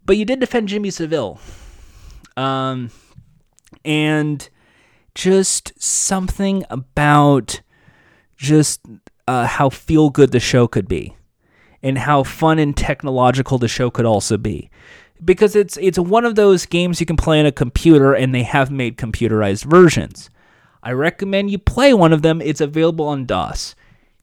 but 0.05 0.17
you 0.17 0.25
did 0.25 0.41
defend 0.41 0.69
Jimmy 0.69 0.91
Savile. 0.91 1.39
Um, 2.37 2.91
and 3.85 4.49
just 5.15 5.73
something 5.81 6.65
about 6.71 7.61
just 8.37 8.81
uh, 9.29 9.47
how 9.47 9.69
feel 9.69 10.11
good 10.11 10.33
the 10.33 10.41
show 10.41 10.67
could 10.67 10.89
be 10.89 11.15
and 11.83 11.99
how 11.99 12.23
fun 12.23 12.59
and 12.59 12.77
technological 12.77 13.59
the 13.59 13.69
show 13.69 13.91
could 13.91 14.07
also 14.07 14.37
be 14.37 14.71
because 15.25 15.55
it's 15.55 15.77
it's 15.77 15.99
one 15.99 16.25
of 16.25 16.35
those 16.35 16.67
games 16.67 17.01
you 17.01 17.07
can 17.07 17.17
play 17.17 17.39
on 17.39 17.47
a 17.47 17.53
computer 17.53 18.13
and 18.13 18.35
they 18.35 18.43
have 18.43 18.71
made 18.71 18.97
computerized 18.97 19.65
versions. 19.65 20.31
I 20.83 20.93
recommend 20.93 21.51
you 21.51 21.59
play 21.59 21.95
one 21.95 22.13
of 22.13 22.23
them. 22.23 22.41
It's 22.41 22.61
available 22.61 23.07
on 23.07 23.27
DOS. 23.27 23.75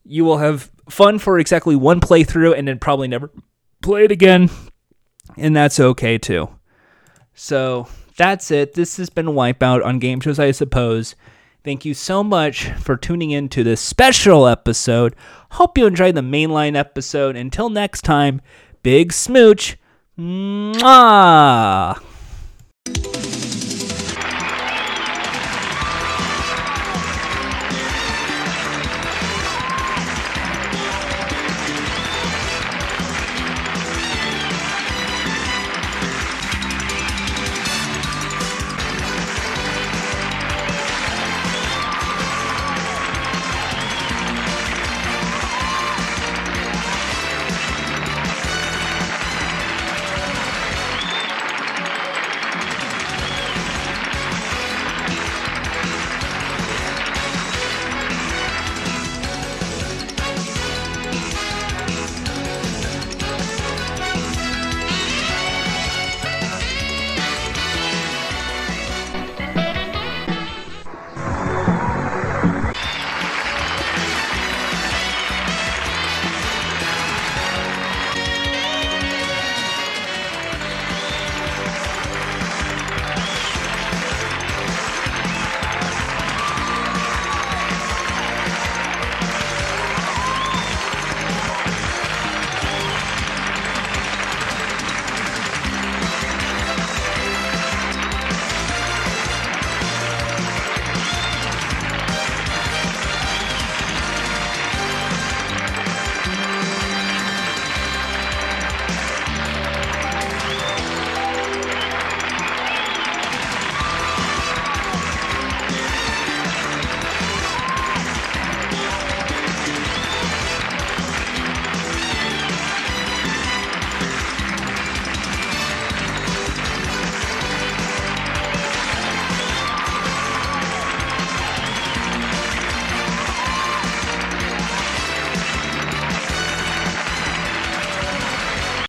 You 0.03 0.25
will 0.25 0.39
have 0.39 0.69
fun 0.89 1.19
for 1.19 1.39
exactly 1.39 1.75
one 1.75 1.99
playthrough 2.01 2.57
and 2.57 2.67
then 2.67 2.79
probably 2.79 3.07
never 3.07 3.31
play 3.81 4.05
it 4.05 4.11
again. 4.11 4.49
And 5.37 5.55
that's 5.55 5.79
okay 5.79 6.17
too. 6.17 6.49
So 7.33 7.87
that's 8.17 8.51
it. 8.51 8.73
This 8.73 8.97
has 8.97 9.09
been 9.09 9.27
Wipeout 9.27 9.85
on 9.85 9.99
Game 9.99 10.19
Shows, 10.19 10.39
I 10.39 10.51
suppose. 10.51 11.15
Thank 11.63 11.85
you 11.85 11.93
so 11.93 12.23
much 12.23 12.69
for 12.71 12.97
tuning 12.97 13.31
in 13.31 13.49
to 13.49 13.63
this 13.63 13.81
special 13.81 14.47
episode. 14.47 15.15
Hope 15.51 15.77
you 15.77 15.85
enjoyed 15.85 16.15
the 16.15 16.21
mainline 16.21 16.75
episode. 16.75 17.35
Until 17.35 17.69
next 17.69 18.01
time, 18.01 18.41
big 18.81 19.13
smooch. 19.13 19.77
Mwah! 20.17 22.01